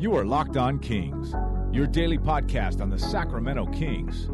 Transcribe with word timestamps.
You 0.00 0.16
are 0.16 0.24
Locked 0.24 0.56
On 0.56 0.78
Kings, 0.78 1.34
your 1.70 1.86
daily 1.86 2.16
podcast 2.16 2.80
on 2.80 2.88
the 2.88 2.98
Sacramento 2.98 3.66
Kings. 3.66 4.30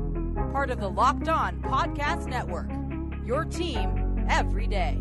Part 0.53 0.71
of 0.71 0.79
the 0.79 0.89
Locked 0.89 1.27
On 1.27 1.61
Podcast 1.61 2.29
Network. 2.29 2.71
Your 3.27 3.45
team 3.45 4.25
every 4.31 4.69
day. 4.69 4.97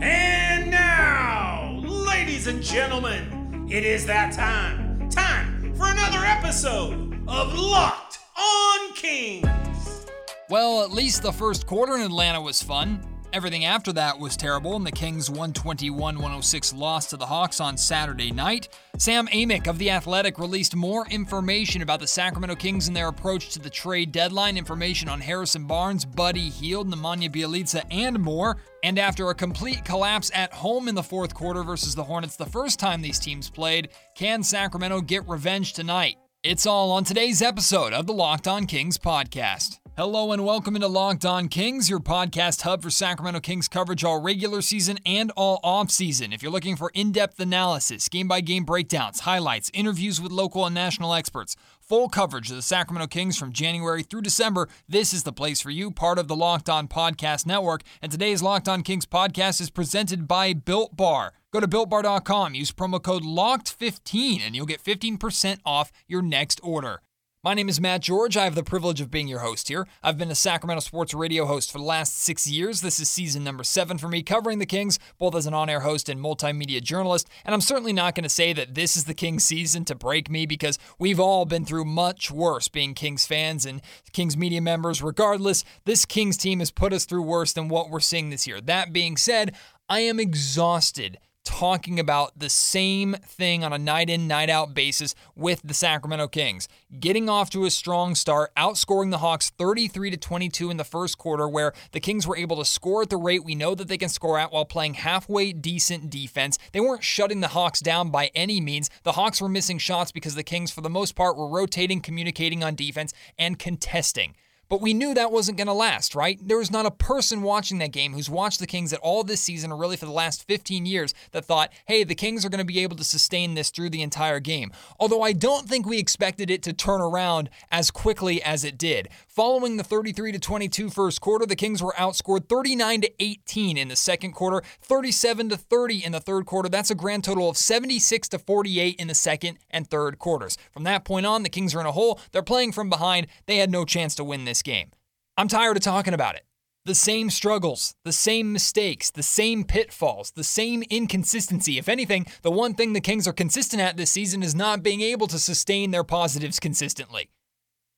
And 0.00 0.70
now, 0.70 1.82
ladies 1.84 2.46
and 2.46 2.62
gentlemen, 2.62 3.68
it 3.70 3.84
is 3.84 4.06
that 4.06 4.32
time. 4.32 5.10
Time 5.10 5.74
for 5.74 5.84
another 5.86 6.24
episode 6.24 7.12
of 7.28 7.52
Locked 7.52 8.20
On 8.38 8.94
Kings. 8.94 10.06
Well, 10.48 10.82
at 10.82 10.92
least 10.92 11.22
the 11.22 11.32
first 11.32 11.66
quarter 11.66 11.96
in 11.96 12.00
Atlanta 12.00 12.40
was 12.40 12.62
fun. 12.62 13.11
Everything 13.32 13.64
after 13.64 13.94
that 13.94 14.18
was 14.18 14.36
terrible, 14.36 14.76
and 14.76 14.86
the 14.86 14.92
Kings 14.92 15.30
121 15.30 16.16
106 16.16 16.74
loss 16.74 17.06
to 17.06 17.16
the 17.16 17.24
Hawks 17.24 17.60
on 17.60 17.78
Saturday 17.78 18.30
night. 18.30 18.68
Sam 18.98 19.26
Amick 19.28 19.66
of 19.66 19.78
The 19.78 19.88
Athletic 19.88 20.38
released 20.38 20.76
more 20.76 21.06
information 21.08 21.80
about 21.80 22.00
the 22.00 22.06
Sacramento 22.06 22.56
Kings 22.56 22.88
and 22.88 22.96
their 22.96 23.08
approach 23.08 23.48
to 23.54 23.58
the 23.58 23.70
trade 23.70 24.12
deadline, 24.12 24.58
information 24.58 25.08
on 25.08 25.22
Harrison 25.22 25.66
Barnes, 25.66 26.04
Buddy 26.04 26.50
Hield, 26.50 26.92
Nemanja 26.92 27.34
Bjelica, 27.34 27.84
and 27.90 28.20
more. 28.20 28.58
And 28.82 28.98
after 28.98 29.30
a 29.30 29.34
complete 29.34 29.82
collapse 29.82 30.30
at 30.34 30.52
home 30.52 30.86
in 30.86 30.94
the 30.94 31.02
fourth 31.02 31.32
quarter 31.32 31.62
versus 31.62 31.94
the 31.94 32.04
Hornets 32.04 32.36
the 32.36 32.44
first 32.44 32.78
time 32.78 33.00
these 33.00 33.18
teams 33.18 33.48
played, 33.48 33.88
can 34.14 34.42
Sacramento 34.42 35.00
get 35.00 35.26
revenge 35.26 35.72
tonight? 35.72 36.16
It's 36.42 36.66
all 36.66 36.90
on 36.90 37.04
today's 37.04 37.40
episode 37.40 37.94
of 37.94 38.06
the 38.06 38.12
Locked 38.12 38.46
On 38.46 38.66
Kings 38.66 38.98
podcast. 38.98 39.78
Hello 39.94 40.32
and 40.32 40.42
welcome 40.42 40.74
into 40.74 40.88
Locked 40.88 41.26
On 41.26 41.48
Kings, 41.48 41.90
your 41.90 42.00
podcast 42.00 42.62
hub 42.62 42.82
for 42.82 42.88
Sacramento 42.88 43.40
Kings 43.40 43.68
coverage 43.68 44.02
all 44.02 44.22
regular 44.22 44.62
season 44.62 44.98
and 45.04 45.30
all 45.36 45.60
off 45.62 45.90
season. 45.90 46.32
If 46.32 46.42
you're 46.42 46.50
looking 46.50 46.76
for 46.76 46.90
in 46.94 47.12
depth 47.12 47.38
analysis, 47.38 48.08
game 48.08 48.26
by 48.26 48.40
game 48.40 48.64
breakdowns, 48.64 49.20
highlights, 49.20 49.70
interviews 49.74 50.18
with 50.18 50.32
local 50.32 50.64
and 50.64 50.74
national 50.74 51.12
experts, 51.12 51.56
full 51.78 52.08
coverage 52.08 52.48
of 52.48 52.56
the 52.56 52.62
Sacramento 52.62 53.06
Kings 53.08 53.36
from 53.36 53.52
January 53.52 54.02
through 54.02 54.22
December, 54.22 54.66
this 54.88 55.12
is 55.12 55.24
the 55.24 55.32
place 55.32 55.60
for 55.60 55.68
you, 55.70 55.90
part 55.90 56.18
of 56.18 56.26
the 56.26 56.34
Locked 56.34 56.70
On 56.70 56.88
Podcast 56.88 57.44
Network. 57.44 57.82
And 58.00 58.10
today's 58.10 58.40
Locked 58.42 58.70
On 58.70 58.82
Kings 58.82 59.04
podcast 59.04 59.60
is 59.60 59.68
presented 59.68 60.26
by 60.26 60.54
Built 60.54 60.96
Bar. 60.96 61.34
Go 61.52 61.60
to 61.60 61.68
builtbar.com, 61.68 62.54
use 62.54 62.72
promo 62.72 63.02
code 63.02 63.24
LOCKED15, 63.24 64.40
and 64.40 64.56
you'll 64.56 64.64
get 64.64 64.82
15% 64.82 65.58
off 65.66 65.92
your 66.08 66.22
next 66.22 66.62
order. 66.62 67.02
My 67.44 67.54
name 67.54 67.68
is 67.68 67.80
Matt 67.80 68.02
George. 68.02 68.36
I 68.36 68.44
have 68.44 68.54
the 68.54 68.62
privilege 68.62 69.00
of 69.00 69.10
being 69.10 69.26
your 69.26 69.40
host 69.40 69.66
here. 69.66 69.88
I've 70.00 70.16
been 70.16 70.30
a 70.30 70.34
Sacramento 70.36 70.78
sports 70.78 71.12
radio 71.12 71.44
host 71.44 71.72
for 71.72 71.78
the 71.78 71.84
last 71.84 72.20
six 72.20 72.46
years. 72.46 72.82
This 72.82 73.00
is 73.00 73.10
season 73.10 73.42
number 73.42 73.64
seven 73.64 73.98
for 73.98 74.06
me, 74.06 74.22
covering 74.22 74.60
the 74.60 74.64
Kings, 74.64 75.00
both 75.18 75.34
as 75.34 75.44
an 75.44 75.52
on 75.52 75.68
air 75.68 75.80
host 75.80 76.08
and 76.08 76.20
multimedia 76.20 76.80
journalist. 76.80 77.28
And 77.44 77.52
I'm 77.52 77.60
certainly 77.60 77.92
not 77.92 78.14
going 78.14 78.22
to 78.22 78.28
say 78.28 78.52
that 78.52 78.76
this 78.76 78.96
is 78.96 79.06
the 79.06 79.12
Kings 79.12 79.42
season 79.42 79.84
to 79.86 79.96
break 79.96 80.30
me 80.30 80.46
because 80.46 80.78
we've 81.00 81.18
all 81.18 81.44
been 81.44 81.64
through 81.64 81.84
much 81.84 82.30
worse 82.30 82.68
being 82.68 82.94
Kings 82.94 83.26
fans 83.26 83.66
and 83.66 83.82
Kings 84.12 84.36
media 84.36 84.60
members. 84.60 85.02
Regardless, 85.02 85.64
this 85.84 86.04
Kings 86.04 86.36
team 86.36 86.60
has 86.60 86.70
put 86.70 86.92
us 86.92 87.06
through 87.06 87.22
worse 87.22 87.52
than 87.52 87.66
what 87.66 87.90
we're 87.90 87.98
seeing 87.98 88.30
this 88.30 88.46
year. 88.46 88.60
That 88.60 88.92
being 88.92 89.16
said, 89.16 89.56
I 89.88 89.98
am 90.02 90.20
exhausted 90.20 91.18
talking 91.44 91.98
about 91.98 92.38
the 92.38 92.50
same 92.50 93.14
thing 93.24 93.64
on 93.64 93.72
a 93.72 93.78
night 93.78 94.08
in, 94.08 94.26
night 94.26 94.50
out 94.50 94.74
basis 94.74 95.14
with 95.34 95.60
the 95.64 95.74
Sacramento 95.74 96.28
Kings. 96.28 96.68
Getting 96.98 97.28
off 97.28 97.50
to 97.50 97.64
a 97.64 97.70
strong 97.70 98.14
start, 98.14 98.54
outscoring 98.56 99.10
the 99.10 99.18
Hawks 99.18 99.50
33 99.50 100.10
to 100.10 100.16
22 100.16 100.70
in 100.70 100.76
the 100.76 100.84
first 100.84 101.18
quarter, 101.18 101.48
where 101.48 101.72
the 101.92 102.00
Kings 102.00 102.26
were 102.26 102.36
able 102.36 102.56
to 102.56 102.64
score 102.64 103.02
at 103.02 103.10
the 103.10 103.16
rate 103.16 103.44
we 103.44 103.54
know 103.54 103.74
that 103.74 103.88
they 103.88 103.98
can 103.98 104.08
score 104.08 104.38
at 104.38 104.52
while 104.52 104.64
playing 104.64 104.94
halfway 104.94 105.52
decent 105.52 106.10
defense. 106.10 106.58
They 106.72 106.80
weren't 106.80 107.04
shutting 107.04 107.40
the 107.40 107.48
Hawks 107.48 107.80
down 107.80 108.10
by 108.10 108.30
any 108.34 108.60
means. 108.60 108.90
The 109.02 109.12
Hawks 109.12 109.40
were 109.40 109.48
missing 109.48 109.78
shots 109.78 110.12
because 110.12 110.34
the 110.34 110.42
Kings, 110.42 110.70
for 110.70 110.80
the 110.80 110.90
most 110.90 111.14
part, 111.14 111.36
were 111.36 111.48
rotating, 111.48 112.00
communicating 112.00 112.62
on 112.62 112.74
defense, 112.74 113.12
and 113.38 113.58
contesting. 113.58 114.34
But 114.68 114.80
we 114.80 114.94
knew 114.94 115.12
that 115.12 115.30
wasn't 115.30 115.58
going 115.58 115.66
to 115.66 115.72
last, 115.74 116.14
right? 116.14 116.38
There 116.42 116.56
was 116.56 116.70
not 116.70 116.86
a 116.86 116.90
person 116.90 117.42
watching 117.42 117.78
that 117.78 117.92
game 117.92 118.14
who's 118.14 118.30
watched 118.30 118.58
the 118.58 118.66
Kings 118.66 118.92
at 118.92 119.00
all 119.00 119.22
this 119.22 119.40
season 119.40 119.70
or 119.70 119.76
really 119.76 119.96
for 119.96 120.06
the 120.06 120.12
last 120.12 120.46
15 120.46 120.86
years 120.86 121.12
that 121.32 121.44
thought, 121.44 121.70
hey, 121.86 122.04
the 122.04 122.14
Kings 122.14 122.44
are 122.44 122.48
going 122.48 122.58
to 122.58 122.64
be 122.64 122.80
able 122.80 122.96
to 122.96 123.04
sustain 123.04 123.54
this 123.54 123.70
through 123.70 123.90
the 123.90 124.02
entire 124.02 124.40
game. 124.40 124.72
Although 124.98 125.22
I 125.22 125.32
don't 125.32 125.68
think 125.68 125.84
we 125.84 125.98
expected 125.98 126.50
it 126.50 126.62
to 126.62 126.72
turn 126.72 127.00
around 127.00 127.50
as 127.70 127.90
quickly 127.90 128.42
as 128.42 128.64
it 128.64 128.78
did. 128.78 129.08
Following 129.34 129.78
the 129.78 129.82
33 129.82 130.32
to 130.32 130.38
22 130.38 130.90
first 130.90 131.22
quarter, 131.22 131.46
the 131.46 131.56
Kings 131.56 131.82
were 131.82 131.94
outscored 131.96 132.50
39 132.50 133.00
to 133.00 133.10
18 133.18 133.78
in 133.78 133.88
the 133.88 133.96
second 133.96 134.32
quarter, 134.32 134.62
37 134.82 135.48
to 135.48 135.56
30 135.56 136.04
in 136.04 136.12
the 136.12 136.20
third 136.20 136.44
quarter. 136.44 136.68
That's 136.68 136.90
a 136.90 136.94
grand 136.94 137.24
total 137.24 137.48
of 137.48 137.56
76 137.56 138.28
to 138.28 138.38
48 138.38 138.96
in 139.00 139.08
the 139.08 139.14
second 139.14 139.56
and 139.70 139.88
third 139.88 140.18
quarters. 140.18 140.58
From 140.70 140.84
that 140.84 141.06
point 141.06 141.24
on, 141.24 141.44
the 141.44 141.48
Kings 141.48 141.74
are 141.74 141.80
in 141.80 141.86
a 141.86 141.92
hole. 141.92 142.20
They're 142.32 142.42
playing 142.42 142.72
from 142.72 142.90
behind. 142.90 143.26
They 143.46 143.56
had 143.56 143.70
no 143.70 143.86
chance 143.86 144.14
to 144.16 144.24
win 144.24 144.44
this 144.44 144.60
game. 144.60 144.90
I'm 145.38 145.48
tired 145.48 145.78
of 145.78 145.82
talking 145.82 146.12
about 146.12 146.34
it. 146.34 146.44
The 146.84 146.94
same 146.94 147.30
struggles, 147.30 147.94
the 148.04 148.12
same 148.12 148.52
mistakes, 148.52 149.10
the 149.10 149.22
same 149.22 149.64
pitfalls, 149.64 150.32
the 150.32 150.44
same 150.44 150.82
inconsistency. 150.90 151.78
If 151.78 151.88
anything, 151.88 152.26
the 152.42 152.50
one 152.50 152.74
thing 152.74 152.92
the 152.92 153.00
Kings 153.00 153.26
are 153.26 153.32
consistent 153.32 153.80
at 153.80 153.96
this 153.96 154.10
season 154.10 154.42
is 154.42 154.54
not 154.54 154.82
being 154.82 155.00
able 155.00 155.26
to 155.28 155.38
sustain 155.38 155.90
their 155.90 156.04
positives 156.04 156.60
consistently. 156.60 157.30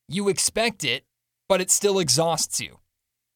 You 0.07 0.29
expect 0.29 0.85
it, 0.85 1.05
but 1.49 1.61
it 1.61 1.71
still 1.71 1.99
exhausts 1.99 2.61
you. 2.61 2.79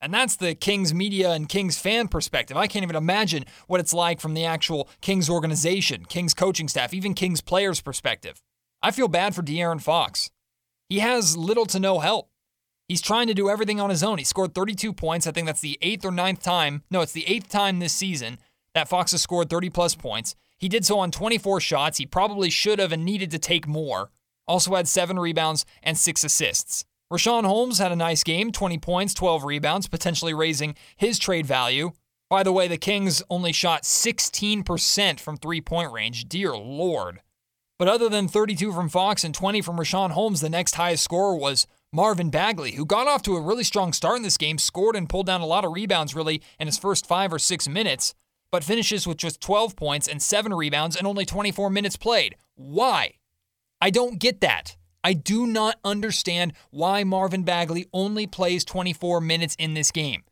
And 0.01 0.15
that's 0.15 0.37
the 0.37 0.55
Kings 0.55 0.95
media 0.95 1.33
and 1.33 1.49
Kings 1.49 1.79
fan 1.79 2.09
perspective. 2.09 2.57
I 2.57 2.69
can't 2.69 2.85
even 2.85 2.97
imagine 2.97 3.45
what 3.67 3.81
it's 3.81 3.93
like 3.93 4.21
from 4.21 4.35
the 4.35 4.45
actual 4.45 4.89
Kings 5.01 5.29
organization, 5.29 6.05
Kings 6.05 6.35
coaching 6.35 6.69
staff, 6.69 6.95
even 6.95 7.15
Kings 7.15 7.41
players' 7.41 7.81
perspective. 7.81 8.41
I 8.81 8.93
feel 8.93 9.09
bad 9.09 9.35
for 9.35 9.43
De'Aaron 9.43 9.83
Fox. 9.83 10.31
He 10.89 11.01
has 11.01 11.37
little 11.37 11.67
to 11.67 11.81
no 11.81 11.99
help. 11.99 12.31
He's 12.87 13.03
trying 13.03 13.27
to 13.27 13.35
do 13.35 13.51
everything 13.51 13.81
on 13.81 13.91
his 13.91 14.03
own. 14.03 14.19
He 14.19 14.25
scored 14.25 14.55
32 14.55 14.93
points. 14.93 15.27
I 15.27 15.33
think 15.33 15.47
that's 15.47 15.61
the 15.61 15.79
eighth 15.83 16.05
or 16.05 16.13
ninth 16.13 16.43
time. 16.43 16.85
No, 16.91 17.03
it's 17.03 17.13
the 17.13 17.29
eighth 17.29 17.49
time 17.49 17.81
this 17.81 17.93
season 17.93 18.39
that 18.75 18.89
Fox 18.89 19.11
has 19.11 19.21
scored 19.21 19.51
30 19.51 19.69
plus 19.71 19.95
points. 19.95 20.37
He 20.57 20.69
did 20.69 20.87
so 20.87 20.99
on 20.99 21.11
24 21.11 21.61
shots. 21.61 21.99
He 21.99 22.07
probably 22.07 22.49
should 22.49 22.79
have 22.79 22.93
and 22.93 23.05
needed 23.05 23.31
to 23.33 23.39
take 23.39 23.67
more. 23.67 24.11
Also 24.47 24.75
had 24.75 24.89
seven 24.89 25.19
rebounds 25.19 25.67
and 25.83 25.99
six 25.99 26.25
assists. 26.25 26.85
Richaun 27.13 27.45
Holmes 27.45 27.79
had 27.79 27.91
a 27.91 27.97
nice 27.97 28.23
game 28.23 28.53
20 28.53 28.79
points, 28.79 29.15
12 29.15 29.45
rebounds, 29.45 29.89
potentially 29.89 30.35
raising 30.35 30.75
his 30.97 31.19
trade 31.19 31.47
value. 31.47 31.93
By 32.29 32.43
the 32.43 32.53
way, 32.53 32.69
the 32.69 32.77
Kings 32.77 33.23
only 33.31 33.53
shot 33.53 33.85
16% 33.85 35.19
from 35.19 35.39
three 35.39 35.63
point 35.63 35.91
range. 35.91 36.29
Dear 36.29 36.55
Lord. 36.55 37.21
But 37.79 37.89
other 37.89 38.11
than 38.11 38.29
32 38.29 38.73
from 38.73 38.91
Fox 38.91 39.25
and 39.25 39.35
20 39.35 39.63
from 39.63 39.79
Richaun 39.79 40.11
Holmes, 40.11 40.41
the 40.41 40.51
next 40.51 40.75
highest 40.75 41.05
scorer 41.05 41.37
was 41.37 41.67
Marvin 41.93 42.29
Bagley, 42.29 42.73
who 42.73 42.85
got 42.85 43.07
off 43.07 43.23
to 43.23 43.37
a 43.37 43.41
really 43.41 43.65
strong 43.65 43.95
start 43.95 44.17
in 44.19 44.23
this 44.23 44.37
game, 44.37 44.59
scored 44.59 44.97
and 44.97 45.09
pulled 45.09 45.27
down 45.27 45.41
a 45.41 45.47
lot 45.47 45.65
of 45.65 45.73
rebounds 45.73 46.15
really 46.15 46.43
in 46.59 46.67
his 46.67 46.77
first 46.77 47.07
five 47.07 47.33
or 47.33 47.39
six 47.39 47.67
minutes, 47.67 48.15
but 48.53 48.65
finishes 48.65 49.07
with 49.07 49.17
just 49.17 49.41
12 49.41 49.77
points 49.77 50.07
and 50.09 50.21
seven 50.21 50.53
rebounds 50.53 50.97
and 50.97 51.07
only 51.07 51.25
24 51.25 51.71
minutes 51.71 51.97
played. 51.97 52.35
Why? 52.57 53.15
I 53.81 53.89
don't 53.89 54.19
get 54.19 54.43
that. 54.43 54.77
I 55.05 55.13
do 55.13 55.47
not 55.47 55.79
understand 55.85 56.53
why 56.71 57.05
Marvin 57.05 57.43
Bagley 57.43 57.87
only 57.93 58.27
plays 58.27 58.65
24 58.65 59.21
minutes 59.21 59.57
in 59.59 59.75
this 59.75 59.91
game. 59.91 60.25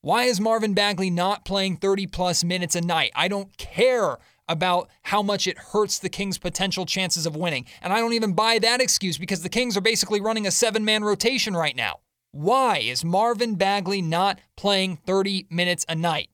Why 0.00 0.24
is 0.24 0.40
Marvin 0.40 0.74
Bagley 0.74 1.10
not 1.10 1.44
playing 1.44 1.76
30 1.76 2.06
plus 2.06 2.44
minutes 2.44 2.76
a 2.76 2.80
night? 2.80 3.10
I 3.14 3.28
don't 3.28 3.56
care 3.58 4.18
about 4.48 4.88
how 5.02 5.22
much 5.22 5.46
it 5.46 5.58
hurts 5.58 5.98
the 5.98 6.08
Kings' 6.08 6.38
potential 6.38 6.86
chances 6.86 7.26
of 7.26 7.36
winning. 7.36 7.66
And 7.82 7.92
I 7.92 7.98
don't 7.98 8.14
even 8.14 8.32
buy 8.32 8.58
that 8.60 8.80
excuse 8.80 9.18
because 9.18 9.42
the 9.42 9.48
Kings 9.48 9.76
are 9.76 9.82
basically 9.82 10.20
running 10.20 10.46
a 10.46 10.50
seven 10.50 10.84
man 10.84 11.04
rotation 11.04 11.54
right 11.54 11.76
now. 11.76 12.00
Why 12.32 12.78
is 12.78 13.04
Marvin 13.04 13.56
Bagley 13.56 14.00
not 14.00 14.38
playing 14.56 14.98
30 15.06 15.46
minutes 15.50 15.84
a 15.88 15.94
night? 15.94 16.28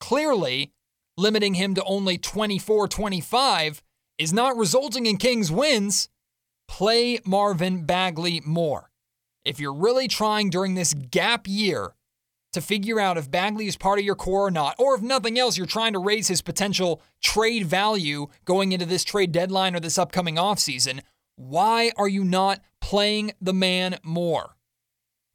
Clearly, 0.00 0.72
limiting 1.16 1.54
him 1.54 1.74
to 1.74 1.84
only 1.84 2.18
24 2.18 2.88
25 2.88 3.82
is 4.18 4.32
not 4.32 4.56
resulting 4.56 5.06
in 5.06 5.16
Kings 5.16 5.50
wins. 5.50 6.08
Play 6.68 7.20
Marvin 7.24 7.84
Bagley 7.84 8.40
more. 8.44 8.90
If 9.44 9.60
you're 9.60 9.74
really 9.74 10.08
trying 10.08 10.50
during 10.50 10.74
this 10.74 10.94
gap 10.94 11.46
year 11.46 11.94
to 12.52 12.60
figure 12.60 13.00
out 13.00 13.18
if 13.18 13.30
Bagley 13.30 13.66
is 13.66 13.76
part 13.76 13.98
of 13.98 14.04
your 14.04 14.14
core 14.14 14.46
or 14.46 14.50
not, 14.50 14.76
or 14.78 14.94
if 14.94 15.02
nothing 15.02 15.38
else, 15.38 15.56
you're 15.56 15.66
trying 15.66 15.92
to 15.92 15.98
raise 15.98 16.28
his 16.28 16.40
potential 16.40 17.02
trade 17.20 17.66
value 17.66 18.28
going 18.44 18.72
into 18.72 18.86
this 18.86 19.04
trade 19.04 19.32
deadline 19.32 19.74
or 19.74 19.80
this 19.80 19.98
upcoming 19.98 20.36
offseason, 20.36 21.00
why 21.36 21.90
are 21.96 22.08
you 22.08 22.24
not 22.24 22.60
playing 22.80 23.32
the 23.40 23.52
man 23.52 23.98
more? 24.02 24.56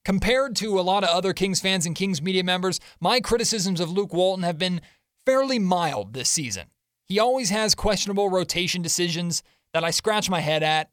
Compared 0.05 0.55
to 0.55 0.79
a 0.79 0.81
lot 0.81 1.03
of 1.03 1.09
other 1.09 1.33
Kings 1.33 1.59
fans 1.59 1.85
and 1.85 1.95
Kings 1.95 2.21
media 2.21 2.43
members, 2.43 2.79
my 2.99 3.19
criticisms 3.19 3.79
of 3.79 3.91
Luke 3.91 4.13
Walton 4.13 4.43
have 4.43 4.57
been 4.57 4.81
fairly 5.25 5.59
mild 5.59 6.13
this 6.13 6.29
season. 6.29 6.67
He 7.05 7.19
always 7.19 7.49
has 7.49 7.75
questionable 7.75 8.29
rotation 8.29 8.81
decisions 8.81 9.43
that 9.73 9.83
I 9.83 9.91
scratch 9.91 10.29
my 10.29 10.39
head 10.39 10.63
at, 10.63 10.89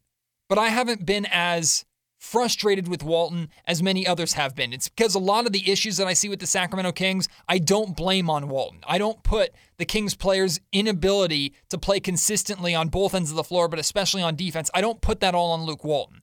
but 0.48 0.58
I 0.58 0.68
haven't 0.68 1.06
been 1.06 1.26
as 1.30 1.84
frustrated 2.18 2.88
with 2.88 3.04
Walton 3.04 3.48
as 3.66 3.82
many 3.82 4.06
others 4.06 4.32
have 4.32 4.54
been. 4.54 4.72
It's 4.72 4.88
because 4.88 5.14
a 5.14 5.20
lot 5.20 5.46
of 5.46 5.52
the 5.52 5.70
issues 5.70 5.96
that 5.98 6.06
I 6.06 6.12
see 6.12 6.28
with 6.28 6.40
the 6.40 6.46
Sacramento 6.46 6.92
Kings, 6.92 7.28
I 7.48 7.58
don't 7.58 7.96
blame 7.96 8.30
on 8.30 8.48
Walton. 8.48 8.80
I 8.86 8.98
don't 8.98 9.22
put 9.22 9.50
the 9.76 9.84
Kings 9.84 10.14
players' 10.14 10.60
inability 10.72 11.54
to 11.68 11.78
play 11.78 12.00
consistently 12.00 12.74
on 12.74 12.88
both 12.88 13.14
ends 13.14 13.30
of 13.30 13.36
the 13.36 13.44
floor, 13.44 13.68
but 13.68 13.78
especially 13.78 14.22
on 14.22 14.34
defense, 14.34 14.70
I 14.74 14.80
don't 14.80 15.00
put 15.00 15.20
that 15.20 15.34
all 15.34 15.52
on 15.52 15.64
Luke 15.64 15.84
Walton. 15.84 16.22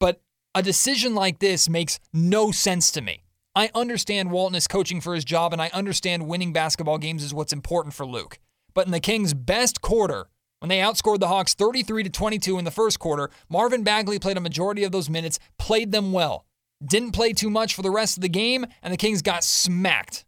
But 0.00 0.20
a 0.54 0.62
decision 0.62 1.14
like 1.14 1.38
this 1.38 1.68
makes 1.68 2.00
no 2.12 2.50
sense 2.50 2.90
to 2.92 3.00
me. 3.00 3.22
I 3.54 3.70
understand 3.74 4.30
Walton 4.30 4.56
is 4.56 4.66
coaching 4.66 5.00
for 5.00 5.14
his 5.14 5.24
job, 5.24 5.52
and 5.52 5.62
I 5.62 5.70
understand 5.72 6.26
winning 6.26 6.52
basketball 6.52 6.98
games 6.98 7.22
is 7.22 7.34
what's 7.34 7.52
important 7.52 7.94
for 7.94 8.06
Luke. 8.06 8.38
But 8.74 8.86
in 8.86 8.92
the 8.92 9.00
Kings' 9.00 9.34
best 9.34 9.82
quarter, 9.82 10.28
when 10.62 10.68
they 10.68 10.78
outscored 10.78 11.18
the 11.18 11.26
Hawks 11.26 11.54
33 11.54 12.04
to 12.04 12.08
22 12.08 12.56
in 12.56 12.64
the 12.64 12.70
first 12.70 13.00
quarter, 13.00 13.30
Marvin 13.48 13.82
Bagley 13.82 14.20
played 14.20 14.36
a 14.36 14.40
majority 14.40 14.84
of 14.84 14.92
those 14.92 15.10
minutes, 15.10 15.40
played 15.58 15.90
them 15.90 16.12
well. 16.12 16.44
Didn't 16.84 17.10
play 17.10 17.32
too 17.32 17.50
much 17.50 17.74
for 17.74 17.82
the 17.82 17.90
rest 17.90 18.16
of 18.16 18.20
the 18.20 18.28
game, 18.28 18.66
and 18.80 18.92
the 18.92 18.96
Kings 18.96 19.22
got 19.22 19.42
smacked. 19.42 20.24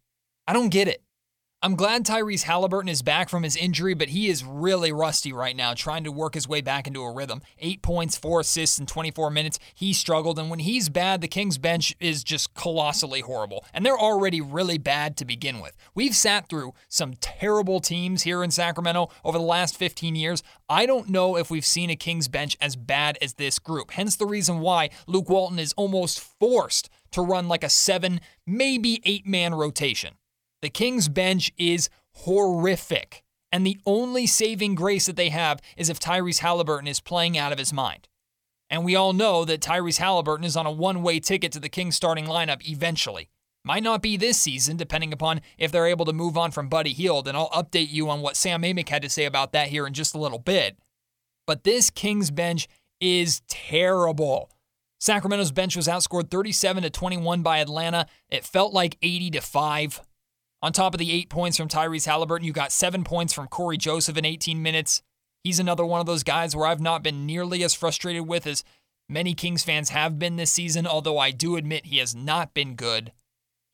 I 0.48 0.52
don't 0.52 0.70
get 0.70 0.88
it. 0.88 1.03
I'm 1.64 1.76
glad 1.76 2.05
Tyrese 2.05 2.43
Halliburton 2.43 2.90
is 2.90 3.00
back 3.00 3.31
from 3.31 3.43
his 3.43 3.56
injury, 3.56 3.94
but 3.94 4.11
he 4.11 4.28
is 4.28 4.44
really 4.44 4.93
rusty 4.93 5.32
right 5.32 5.56
now, 5.56 5.72
trying 5.72 6.05
to 6.05 6.12
work 6.12 6.34
his 6.34 6.46
way 6.46 6.61
back 6.61 6.87
into 6.87 7.00
a 7.00 7.11
rhythm. 7.11 7.40
Eight 7.58 7.81
points, 7.81 8.19
four 8.19 8.40
assists 8.40 8.78
in 8.78 8.84
24 8.84 9.31
minutes. 9.31 9.58
He 9.75 9.94
struggled, 9.94 10.38
and 10.38 10.50
when 10.50 10.58
he's 10.58 10.90
bad, 10.90 11.22
the 11.22 11.26
Kings 11.26 11.56
bench 11.56 11.96
is 11.99 12.22
just 12.22 12.52
colossally 12.52 13.22
horrible. 13.22 13.64
And 13.72 13.87
they're 13.87 13.99
already 13.99 14.43
really 14.43 14.76
bad 14.76 15.16
to 15.16 15.25
begin 15.25 15.58
with. 15.58 15.75
We've 15.94 16.14
sat 16.14 16.50
through 16.50 16.75
some 16.90 17.14
terrible 17.14 17.81
teams 17.81 18.25
here 18.25 18.44
in 18.44 18.50
Sacramento 18.50 19.08
over 19.25 19.38
the 19.38 19.44
last 19.44 19.75
15 19.75 20.14
years. 20.14 20.43
I 20.69 20.84
don't 20.84 21.08
know 21.08 21.38
if 21.38 21.50
we've 21.50 21.64
seen 21.64 21.88
a 21.88 21.96
Kings 21.96 22.28
bench 22.28 22.58
as 22.60 22.76
bad 22.76 23.17
as 23.22 23.32
this 23.32 23.58
group. 23.58 23.93
Hence 23.93 24.17
the 24.17 24.26
reason 24.26 24.60
why 24.60 24.90
Luke 25.06 25.31
Walton 25.31 25.58
is 25.58 25.72
almost 25.78 26.20
forced 26.20 26.90
to 27.12 27.22
run 27.22 27.49
like 27.49 27.64
a 27.64 27.70
seven, 27.70 28.20
maybe 28.46 29.00
eight 29.05 29.26
man 29.26 29.55
rotation. 29.55 30.17
The 30.64 30.70
Kings 30.70 31.11
bench 31.11 31.52
is 31.58 31.90
horrific. 32.12 33.22
And 33.52 33.66
the 33.66 33.78
only 33.84 34.26
saving 34.26 34.76
grace 34.76 35.05
that 35.05 35.14
they 35.14 35.28
have 35.28 35.61
is 35.76 35.90
if 35.90 36.00
Tyrese 36.00 36.38
Halliburton 36.38 36.88
is 36.88 37.00
playing 37.00 37.37
out 37.37 37.52
of 37.52 37.58
his 37.58 37.70
mind. 37.70 38.08
And 38.70 38.82
we 38.82 38.96
all 38.96 39.12
know 39.12 39.44
that 39.44 39.61
Tyrese 39.61 39.99
Halliburton 39.99 40.46
is 40.46 40.56
on 40.56 40.64
a 40.64 40.72
one 40.72 41.02
way 41.02 41.20
ticket 41.20 41.52
to 41.52 41.61
the 41.61 41.69
Kings 41.69 41.96
starting 41.96 42.25
lineup 42.25 42.66
eventually. 42.66 43.28
Might 43.62 43.82
not 43.82 44.00
be 44.00 44.16
this 44.16 44.38
season, 44.38 44.78
depending 44.78 45.12
upon 45.12 45.43
if 45.58 45.70
they're 45.70 45.87
able 45.87 46.06
to 46.06 46.14
move 46.14 46.38
on 46.38 46.50
from 46.50 46.70
Buddy 46.70 46.94
Hield, 46.94 47.28
and 47.28 47.37
I'll 47.37 47.50
update 47.50 47.90
you 47.90 48.08
on 48.08 48.22
what 48.22 48.34
Sam 48.34 48.62
Amick 48.62 48.88
had 48.88 49.02
to 49.02 49.10
say 49.10 49.26
about 49.26 49.52
that 49.52 49.69
here 49.69 49.87
in 49.87 49.93
just 49.93 50.14
a 50.14 50.19
little 50.19 50.38
bit. 50.38 50.78
But 51.46 51.64
this 51.64 51.90
Kings 51.90 52.31
bench 52.31 52.69
is 53.02 53.43
terrible. 53.49 54.50
Sacramento's 54.99 55.52
bench 55.52 55.76
was 55.76 55.88
outscored 55.88 56.31
37 56.31 56.84
to 56.84 56.88
21 56.88 57.43
by 57.43 57.58
Atlanta. 57.58 58.06
It 58.31 58.46
felt 58.46 58.72
like 58.72 58.96
80 59.02 59.32
to 59.32 59.40
5. 59.43 60.00
On 60.64 60.72
top 60.72 60.94
of 60.94 60.99
the 60.99 61.12
eight 61.12 61.28
points 61.28 61.58
from 61.58 61.69
Tyrese 61.69 62.06
Halliburton, 62.06 62.46
you 62.46 62.55
got 62.55 62.72
seven 62.72 63.05
points 63.05 63.34
from 63.34 63.49
Cory 63.49 63.76
Joseph 63.76 64.16
in 64.16 64.25
18 64.25 64.62
minutes. 64.62 65.02
He's 65.43 65.58
another 65.58 65.84
one 65.84 66.00
of 66.00 66.06
those 66.06 66.22
guys 66.22 66.56
where 66.56 66.66
I've 66.66 66.81
not 66.81 67.02
been 67.02 67.26
nearly 67.26 67.62
as 67.62 67.75
frustrated 67.75 68.26
with 68.26 68.46
as 68.46 68.64
many 69.06 69.34
Kings 69.34 69.62
fans 69.62 69.90
have 69.90 70.19
been 70.19 70.37
this 70.37 70.50
season, 70.50 70.87
although 70.87 71.19
I 71.19 71.32
do 71.32 71.56
admit 71.56 71.84
he 71.84 71.99
has 71.99 72.14
not 72.14 72.55
been 72.55 72.76
good. 72.76 73.12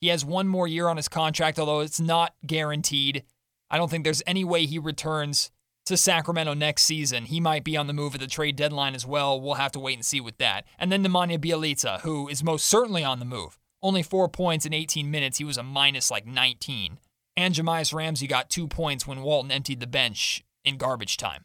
He 0.01 0.09
has 0.09 0.25
one 0.25 0.49
more 0.49 0.67
year 0.67 0.89
on 0.89 0.97
his 0.97 1.07
contract, 1.07 1.61
although 1.61 1.79
it's 1.79 2.01
not 2.01 2.35
guaranteed. 2.45 3.23
I 3.71 3.77
don't 3.77 3.89
think 3.89 4.03
there's 4.03 4.25
any 4.27 4.43
way 4.43 4.67
he 4.67 4.81
returns 4.81 5.53
to 5.87 5.97
Sacramento 5.97 6.55
next 6.55 6.83
season. 6.83 7.27
He 7.27 7.39
might 7.39 7.63
be 7.63 7.77
on 7.77 7.87
the 7.87 7.93
move 7.93 8.17
at 8.17 8.21
the 8.21 8.27
trade 8.27 8.57
deadline 8.57 8.97
as 8.97 9.07
well. 9.07 9.41
We'll 9.41 9.55
have 9.55 9.71
to 9.73 9.79
wait 9.79 9.95
and 9.95 10.05
see 10.05 10.21
with 10.21 10.39
that. 10.39 10.65
And 10.77 10.91
then 10.91 11.05
Nemanja 11.05 11.39
Bjelica, 11.39 12.01
who 12.01 12.27
is 12.27 12.43
most 12.43 12.67
certainly 12.67 13.05
on 13.05 13.21
the 13.21 13.25
move. 13.25 13.61
Only 13.83 14.03
four 14.03 14.29
points 14.29 14.67
in 14.67 14.73
18 14.73 15.11
minutes. 15.11 15.39
He 15.39 15.45
was 15.45 15.57
a 15.57 15.63
minus 15.63 16.11
like 16.11 16.27
19. 16.27 16.99
And 17.37 17.55
Jahmi'us 17.55 17.95
Ramsey 17.95 18.27
got 18.27 18.51
two 18.51 18.69
points 18.69 19.07
when 19.07 19.23
Walton 19.23 19.51
emptied 19.51 19.81
the 19.81 19.87
bench 19.87 20.45
in 20.65 20.77
garbage 20.77 21.17
time. 21.17 21.45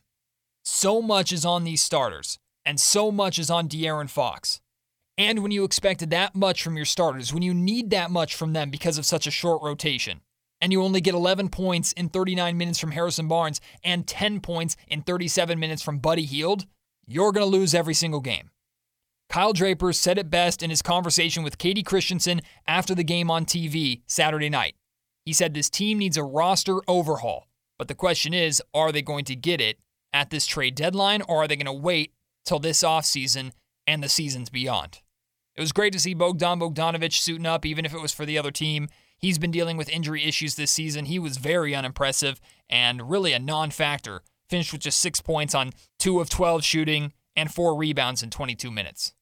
So 0.63 1.01
much 1.01 1.31
is 1.31 1.45
on 1.45 1.63
these 1.63 1.81
starters, 1.81 2.39
and 2.65 2.79
so 2.79 3.11
much 3.11 3.37
is 3.37 3.49
on 3.49 3.69
De'Aaron 3.69 4.09
Fox. 4.09 4.59
And 5.17 5.41
when 5.41 5.51
you 5.51 5.63
expected 5.63 6.09
that 6.09 6.35
much 6.35 6.61
from 6.61 6.75
your 6.75 6.85
starters, 6.85 7.33
when 7.33 7.43
you 7.43 7.53
need 7.53 7.91
that 7.91 8.11
much 8.11 8.35
from 8.35 8.53
them 8.53 8.69
because 8.69 8.97
of 8.97 9.05
such 9.05 9.27
a 9.27 9.31
short 9.31 9.61
rotation, 9.61 10.21
and 10.59 10.71
you 10.71 10.81
only 10.81 11.01
get 11.01 11.13
11 11.13 11.49
points 11.49 11.91
in 11.93 12.09
39 12.09 12.57
minutes 12.57 12.79
from 12.79 12.91
Harrison 12.91 13.27
Barnes 13.27 13.61
and 13.83 14.07
10 14.07 14.41
points 14.41 14.75
in 14.87 15.01
37 15.01 15.59
minutes 15.59 15.81
from 15.81 15.99
Buddy 15.99 16.25
Hield, 16.25 16.65
you're 17.05 17.31
going 17.31 17.45
to 17.45 17.57
lose 17.57 17.75
every 17.75 17.93
single 17.93 18.21
game. 18.21 18.49
Kyle 19.29 19.53
Draper 19.53 19.91
said 19.91 20.17
it 20.17 20.29
best 20.29 20.63
in 20.63 20.69
his 20.69 20.81
conversation 20.81 21.43
with 21.43 21.57
Kayte 21.57 21.85
Christensen 21.85 22.41
after 22.67 22.95
the 22.95 23.03
game 23.03 23.29
on 23.29 23.45
TV 23.45 24.01
Saturday 24.07 24.49
night. 24.49 24.75
He 25.25 25.33
said 25.33 25.53
this 25.53 25.69
team 25.69 25.97
needs 25.97 26.17
a 26.17 26.23
roster 26.23 26.79
overhaul, 26.87 27.47
but 27.77 27.87
the 27.87 27.95
question 27.95 28.33
is 28.33 28.61
are 28.73 28.91
they 28.91 29.01
going 29.01 29.25
to 29.25 29.35
get 29.35 29.59
it 29.59 29.79
at 30.13 30.29
this 30.29 30.45
trade 30.45 30.75
deadline 30.75 31.21
or 31.23 31.43
are 31.43 31.47
they 31.47 31.55
going 31.55 31.65
to 31.65 31.73
wait 31.73 32.13
till 32.45 32.59
this 32.59 32.83
offseason 32.83 33.51
and 33.87 34.03
the 34.03 34.09
seasons 34.09 34.49
beyond? 34.49 35.01
It 35.55 35.61
was 35.61 35.71
great 35.71 35.93
to 35.93 35.99
see 35.99 36.13
Bogdan 36.13 36.59
Bogdanovic 36.59 37.13
suiting 37.13 37.45
up, 37.45 37.65
even 37.65 37.85
if 37.85 37.93
it 37.93 38.01
was 38.01 38.13
for 38.13 38.25
the 38.25 38.37
other 38.37 38.51
team. 38.51 38.89
He's 39.17 39.39
been 39.39 39.51
dealing 39.51 39.77
with 39.77 39.89
injury 39.89 40.23
issues 40.25 40.55
this 40.55 40.71
season. 40.71 41.05
He 41.05 41.17
was 41.17 41.37
very 41.37 41.73
unimpressive 41.73 42.41
and 42.69 43.09
really 43.09 43.33
a 43.33 43.39
non 43.39 43.71
factor. 43.71 44.21
Finished 44.49 44.73
with 44.73 44.81
just 44.81 44.99
six 44.99 45.21
points 45.21 45.55
on 45.55 45.71
two 45.97 46.19
of 46.19 46.29
12 46.29 46.63
shooting 46.63 47.13
and 47.35 47.53
four 47.53 47.75
rebounds 47.75 48.23
in 48.23 48.29
22 48.29 48.71
minutes. 48.71 49.13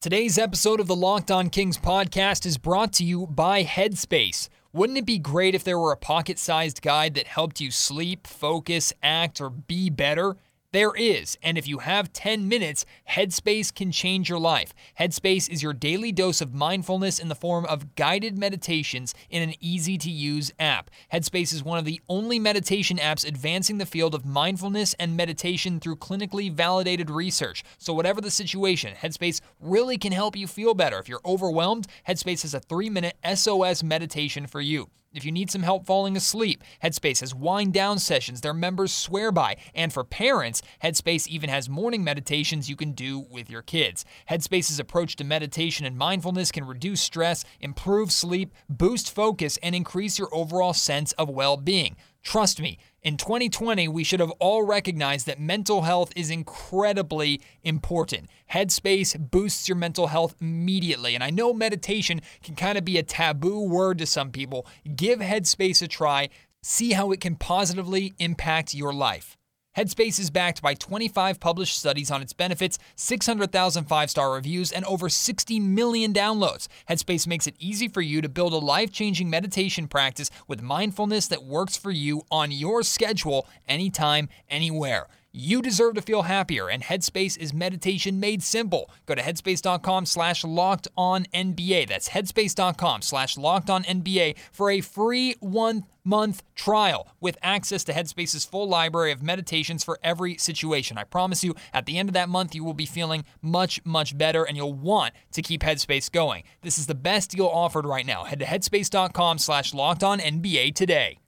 Today's 0.00 0.36
episode 0.36 0.80
of 0.80 0.86
the 0.86 0.94
Locked 0.94 1.30
On 1.30 1.48
Kings 1.48 1.78
podcast 1.78 2.44
is 2.44 2.58
brought 2.58 2.92
to 2.94 3.04
you 3.04 3.26
by 3.26 3.64
Headspace. 3.64 4.50
Wouldn't 4.72 4.98
it 4.98 5.06
be 5.06 5.18
great 5.18 5.54
if 5.54 5.64
there 5.64 5.78
were 5.78 5.92
a 5.92 5.96
pocket 5.96 6.38
sized 6.38 6.82
guide 6.82 7.14
that 7.14 7.26
helped 7.26 7.60
you 7.60 7.70
sleep, 7.70 8.26
focus, 8.26 8.92
act, 9.02 9.40
or 9.40 9.48
be 9.48 9.88
better? 9.88 10.36
There 10.74 10.92
is, 10.96 11.38
and 11.40 11.56
if 11.56 11.68
you 11.68 11.78
have 11.78 12.12
10 12.12 12.48
minutes, 12.48 12.84
Headspace 13.08 13.72
can 13.72 13.92
change 13.92 14.28
your 14.28 14.40
life. 14.40 14.74
Headspace 14.98 15.48
is 15.48 15.62
your 15.62 15.72
daily 15.72 16.10
dose 16.10 16.40
of 16.40 16.52
mindfulness 16.52 17.20
in 17.20 17.28
the 17.28 17.36
form 17.36 17.64
of 17.66 17.94
guided 17.94 18.36
meditations 18.36 19.14
in 19.30 19.40
an 19.40 19.54
easy 19.60 19.96
to 19.98 20.10
use 20.10 20.50
app. 20.58 20.90
Headspace 21.12 21.54
is 21.54 21.62
one 21.62 21.78
of 21.78 21.84
the 21.84 22.00
only 22.08 22.40
meditation 22.40 22.96
apps 22.96 23.24
advancing 23.24 23.78
the 23.78 23.86
field 23.86 24.16
of 24.16 24.24
mindfulness 24.26 24.94
and 24.94 25.16
meditation 25.16 25.78
through 25.78 25.94
clinically 25.94 26.52
validated 26.52 27.08
research. 27.08 27.62
So, 27.78 27.94
whatever 27.94 28.20
the 28.20 28.32
situation, 28.32 28.96
Headspace 28.96 29.40
really 29.60 29.96
can 29.96 30.10
help 30.10 30.34
you 30.34 30.48
feel 30.48 30.74
better. 30.74 30.98
If 30.98 31.08
you're 31.08 31.20
overwhelmed, 31.24 31.86
Headspace 32.08 32.42
has 32.42 32.52
a 32.52 32.58
three 32.58 32.90
minute 32.90 33.16
SOS 33.24 33.84
meditation 33.84 34.48
for 34.48 34.60
you. 34.60 34.90
If 35.14 35.24
you 35.24 35.30
need 35.30 35.48
some 35.48 35.62
help 35.62 35.86
falling 35.86 36.16
asleep, 36.16 36.64
Headspace 36.82 37.20
has 37.20 37.32
wind 37.36 37.72
down 37.72 38.00
sessions 38.00 38.40
their 38.40 38.52
members 38.52 38.92
swear 38.92 39.30
by. 39.30 39.56
And 39.72 39.92
for 39.92 40.02
parents, 40.02 40.60
Headspace 40.82 41.28
even 41.28 41.50
has 41.50 41.68
morning 41.68 42.02
meditations 42.02 42.68
you 42.68 42.74
can 42.74 42.92
do 42.92 43.20
with 43.20 43.48
your 43.48 43.62
kids. 43.62 44.04
Headspace's 44.28 44.80
approach 44.80 45.14
to 45.16 45.24
meditation 45.24 45.86
and 45.86 45.96
mindfulness 45.96 46.50
can 46.50 46.64
reduce 46.66 47.00
stress, 47.00 47.44
improve 47.60 48.10
sleep, 48.10 48.52
boost 48.68 49.14
focus, 49.14 49.56
and 49.62 49.76
increase 49.76 50.18
your 50.18 50.34
overall 50.34 50.72
sense 50.72 51.12
of 51.12 51.30
well 51.30 51.56
being. 51.56 51.94
Trust 52.24 52.60
me, 52.60 52.78
in 53.02 53.18
2020, 53.18 53.86
we 53.88 54.02
should 54.02 54.18
have 54.18 54.30
all 54.40 54.62
recognized 54.62 55.26
that 55.26 55.38
mental 55.38 55.82
health 55.82 56.10
is 56.16 56.30
incredibly 56.30 57.42
important. 57.62 58.30
Headspace 58.50 59.30
boosts 59.30 59.68
your 59.68 59.76
mental 59.76 60.06
health 60.06 60.34
immediately. 60.40 61.14
And 61.14 61.22
I 61.22 61.28
know 61.28 61.52
meditation 61.52 62.22
can 62.42 62.56
kind 62.56 62.78
of 62.78 62.84
be 62.84 62.96
a 62.96 63.02
taboo 63.02 63.60
word 63.60 63.98
to 63.98 64.06
some 64.06 64.30
people. 64.30 64.66
Give 64.96 65.20
Headspace 65.20 65.82
a 65.82 65.86
try, 65.86 66.30
see 66.62 66.92
how 66.92 67.12
it 67.12 67.20
can 67.20 67.36
positively 67.36 68.14
impact 68.18 68.74
your 68.74 68.94
life. 68.94 69.36
Headspace 69.76 70.20
is 70.20 70.30
backed 70.30 70.62
by 70.62 70.74
25 70.74 71.40
published 71.40 71.76
studies 71.76 72.08
on 72.08 72.22
its 72.22 72.32
benefits, 72.32 72.78
600,000 72.94 73.86
five 73.86 74.08
star 74.08 74.32
reviews, 74.32 74.70
and 74.70 74.84
over 74.84 75.08
60 75.08 75.58
million 75.58 76.12
downloads. 76.12 76.68
Headspace 76.88 77.26
makes 77.26 77.48
it 77.48 77.56
easy 77.58 77.88
for 77.88 78.00
you 78.00 78.20
to 78.22 78.28
build 78.28 78.52
a 78.52 78.58
life 78.58 78.92
changing 78.92 79.28
meditation 79.28 79.88
practice 79.88 80.30
with 80.46 80.62
mindfulness 80.62 81.26
that 81.26 81.42
works 81.42 81.76
for 81.76 81.90
you 81.90 82.22
on 82.30 82.52
your 82.52 82.84
schedule, 82.84 83.48
anytime, 83.66 84.28
anywhere. 84.48 85.08
You 85.36 85.62
deserve 85.62 85.96
to 85.96 86.00
feel 86.00 86.22
happier, 86.22 86.68
and 86.68 86.80
Headspace 86.80 87.36
is 87.38 87.52
meditation 87.52 88.20
made 88.20 88.40
simple. 88.40 88.88
Go 89.04 89.16
to 89.16 89.20
headspace.com 89.20 90.06
slash 90.06 90.44
locked 90.44 90.86
on 90.96 91.24
NBA. 91.34 91.88
That's 91.88 92.10
headspace.com 92.10 93.02
slash 93.02 93.36
locked 93.36 93.68
on 93.68 93.82
NBA 93.82 94.36
for 94.52 94.70
a 94.70 94.80
free 94.80 95.34
one 95.40 95.86
month 96.04 96.44
trial 96.54 97.08
with 97.20 97.36
access 97.42 97.82
to 97.82 97.92
Headspace's 97.92 98.44
full 98.44 98.68
library 98.68 99.10
of 99.10 99.24
meditations 99.24 99.82
for 99.82 99.98
every 100.04 100.36
situation. 100.36 100.98
I 100.98 101.02
promise 101.02 101.42
you, 101.42 101.56
at 101.72 101.86
the 101.86 101.98
end 101.98 102.08
of 102.08 102.12
that 102.12 102.28
month, 102.28 102.54
you 102.54 102.62
will 102.62 102.72
be 102.72 102.86
feeling 102.86 103.24
much, 103.42 103.84
much 103.84 104.16
better, 104.16 104.44
and 104.44 104.56
you'll 104.56 104.72
want 104.72 105.14
to 105.32 105.42
keep 105.42 105.62
Headspace 105.62 106.12
going. 106.12 106.44
This 106.62 106.78
is 106.78 106.86
the 106.86 106.94
best 106.94 107.32
deal 107.32 107.46
offered 107.46 107.86
right 107.86 108.06
now. 108.06 108.22
Head 108.22 108.38
to 108.38 108.44
headspace.com 108.44 109.38
slash 109.38 109.74
locked 109.74 110.04
on 110.04 110.20
NBA 110.20 110.76
today. 110.76 111.18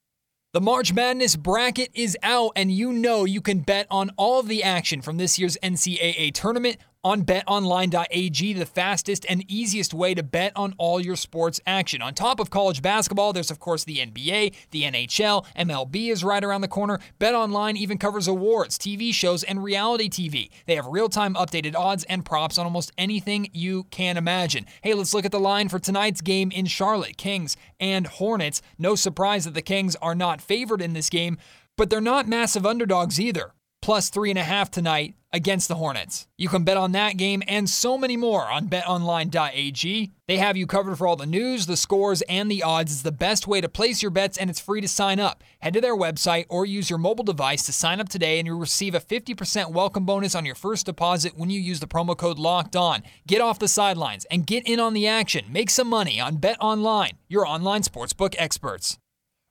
The 0.57 0.63
March 0.63 0.95
Madness 0.95 1.37
bracket 1.37 1.91
is 1.93 2.17
out, 2.23 2.53
and 2.57 2.73
you 2.73 2.91
know 2.91 3.27
you 3.27 3.43
can 3.43 3.59
bet 3.59 3.87
on 3.91 4.11
all 4.17 4.41
of 4.41 4.49
the 4.49 4.63
action 4.63 5.03
from 5.03 5.19
this 5.19 5.39
year's 5.39 5.59
NCAA 5.63 6.33
tournament 6.33 6.79
on 7.07 7.23
betonline.ag, 7.23 8.53
the 8.53 8.67
fastest 8.67 9.25
and 9.29 9.49
easiest 9.49 9.95
way 9.95 10.13
to 10.13 10.25
bet 10.25 10.51
on 10.57 10.75
all 10.77 11.01
your 11.01 11.15
sports 11.15 11.61
action. 11.65 12.03
On 12.03 12.13
top 12.13 12.41
of 12.41 12.51
college 12.51 12.83
basketball, 12.83 13.33
there's 13.33 13.53
of 13.53 13.61
course 13.61 13.85
the 13.85 13.99
NBA, 13.99 14.53
the 14.73 14.83
NHL, 14.83 15.47
MLB 15.57 16.11
is 16.11 16.25
right 16.25 16.43
around 16.43 16.63
the 16.63 16.69
corner. 16.69 16.99
BetOnline 17.21 17.77
even 17.77 17.97
covers 17.97 18.27
awards, 18.27 18.77
TV 18.77 19.15
shows, 19.15 19.45
and 19.45 19.63
reality 19.63 20.09
TV. 20.09 20.51
They 20.67 20.75
have 20.75 20.89
real 20.89 21.09
time 21.09 21.35
updated 21.35 21.77
odds 21.77 22.03
and 22.09 22.25
props 22.25 22.59
on 22.59 22.65
almost 22.65 22.91
anything 22.99 23.51
you 23.53 23.85
can 23.85 24.17
imagine. 24.17 24.67
Hey, 24.83 24.95
let's 24.95 25.15
look 25.15 25.25
at 25.25 25.31
the 25.31 25.39
line 25.39 25.69
for 25.69 25.79
tonight's 25.79 26.21
game 26.21 26.51
in 26.51 26.67
Charlotte 26.67 27.17
Kings 27.17 27.57
and 27.79 28.09
Hornets. 28.09 28.63
No 28.79 28.97
surprise 28.97 29.45
that 29.45 29.55
the 29.55 29.63
Kings 29.63 29.95
are 30.03 30.17
not 30.17 30.41
favored 30.41 30.83
in 30.83 30.93
this 30.93 31.09
game, 31.09 31.39
but 31.77 31.89
they're 31.89 32.01
not 32.01 32.27
massive 32.27 32.67
underdogs 32.67 33.21
either 33.21 33.53
plus 33.87 34.11
three 34.11 34.31
and 34.31 34.39
a 34.39 34.43
half 34.43 34.69
tonight 34.69 35.15
against 35.33 35.69
the 35.69 35.77
Hornets. 35.77 36.27
You 36.37 36.49
can 36.49 36.65
bet 36.65 36.77
on 36.77 36.91
that 36.91 37.17
game 37.17 37.41
and 37.47 37.71
so 37.71 37.97
many 37.97 38.17
more 38.17 38.43
on 38.51 38.67
betonline.ag. 38.69 40.11
They 40.27 40.39
have 40.39 40.57
you 40.57 40.67
covered 40.67 40.99
for 40.99 41.07
all 41.07 41.15
the 41.15 41.25
news, 41.25 41.67
the 41.67 41.77
scores, 41.77 42.21
and 42.23 42.51
the 42.51 42.65
odds. 42.65 42.91
It's 42.91 43.03
the 43.03 43.13
best 43.13 43.47
way 43.47 43.61
to 43.61 43.69
place 43.69 44.03
your 44.03 44.11
bets 44.11 44.39
and 44.39 44.51
it's 44.51 44.59
free 44.59 44.81
to 44.81 44.89
sign 44.89 45.21
up. 45.21 45.45
Head 45.61 45.75
to 45.75 45.81
their 45.81 45.97
website 45.97 46.47
or 46.49 46.67
use 46.67 46.91
your 46.91 46.99
mobile 46.99 47.23
device 47.23 47.63
to 47.67 47.73
sign 47.73 48.01
up 48.01 48.09
today 48.09 48.41
and 48.41 48.47
you'll 48.49 48.59
receive 48.59 48.97
a 48.97 48.99
50% 48.99 49.71
welcome 49.71 50.05
bonus 50.05 50.35
on 50.35 50.45
your 50.45 50.57
first 50.57 50.87
deposit 50.87 51.39
when 51.39 51.49
you 51.49 51.61
use 51.61 51.79
the 51.79 51.87
promo 51.87 52.17
code 52.17 52.41
LOCKED 52.41 52.75
ON. 52.75 53.03
Get 53.29 53.41
off 53.41 53.61
the 53.61 53.69
sidelines 53.69 54.25
and 54.33 54.49
get 54.49 54.67
in 54.67 54.81
on 54.81 54.95
the 54.95 55.07
action. 55.07 55.45
Make 55.49 55.71
some 55.71 55.87
money 55.87 56.19
on 56.19 56.39
BetOnline, 56.39 57.13
your 57.29 57.47
online 57.47 57.83
sportsbook 57.83 58.35
experts. 58.37 58.99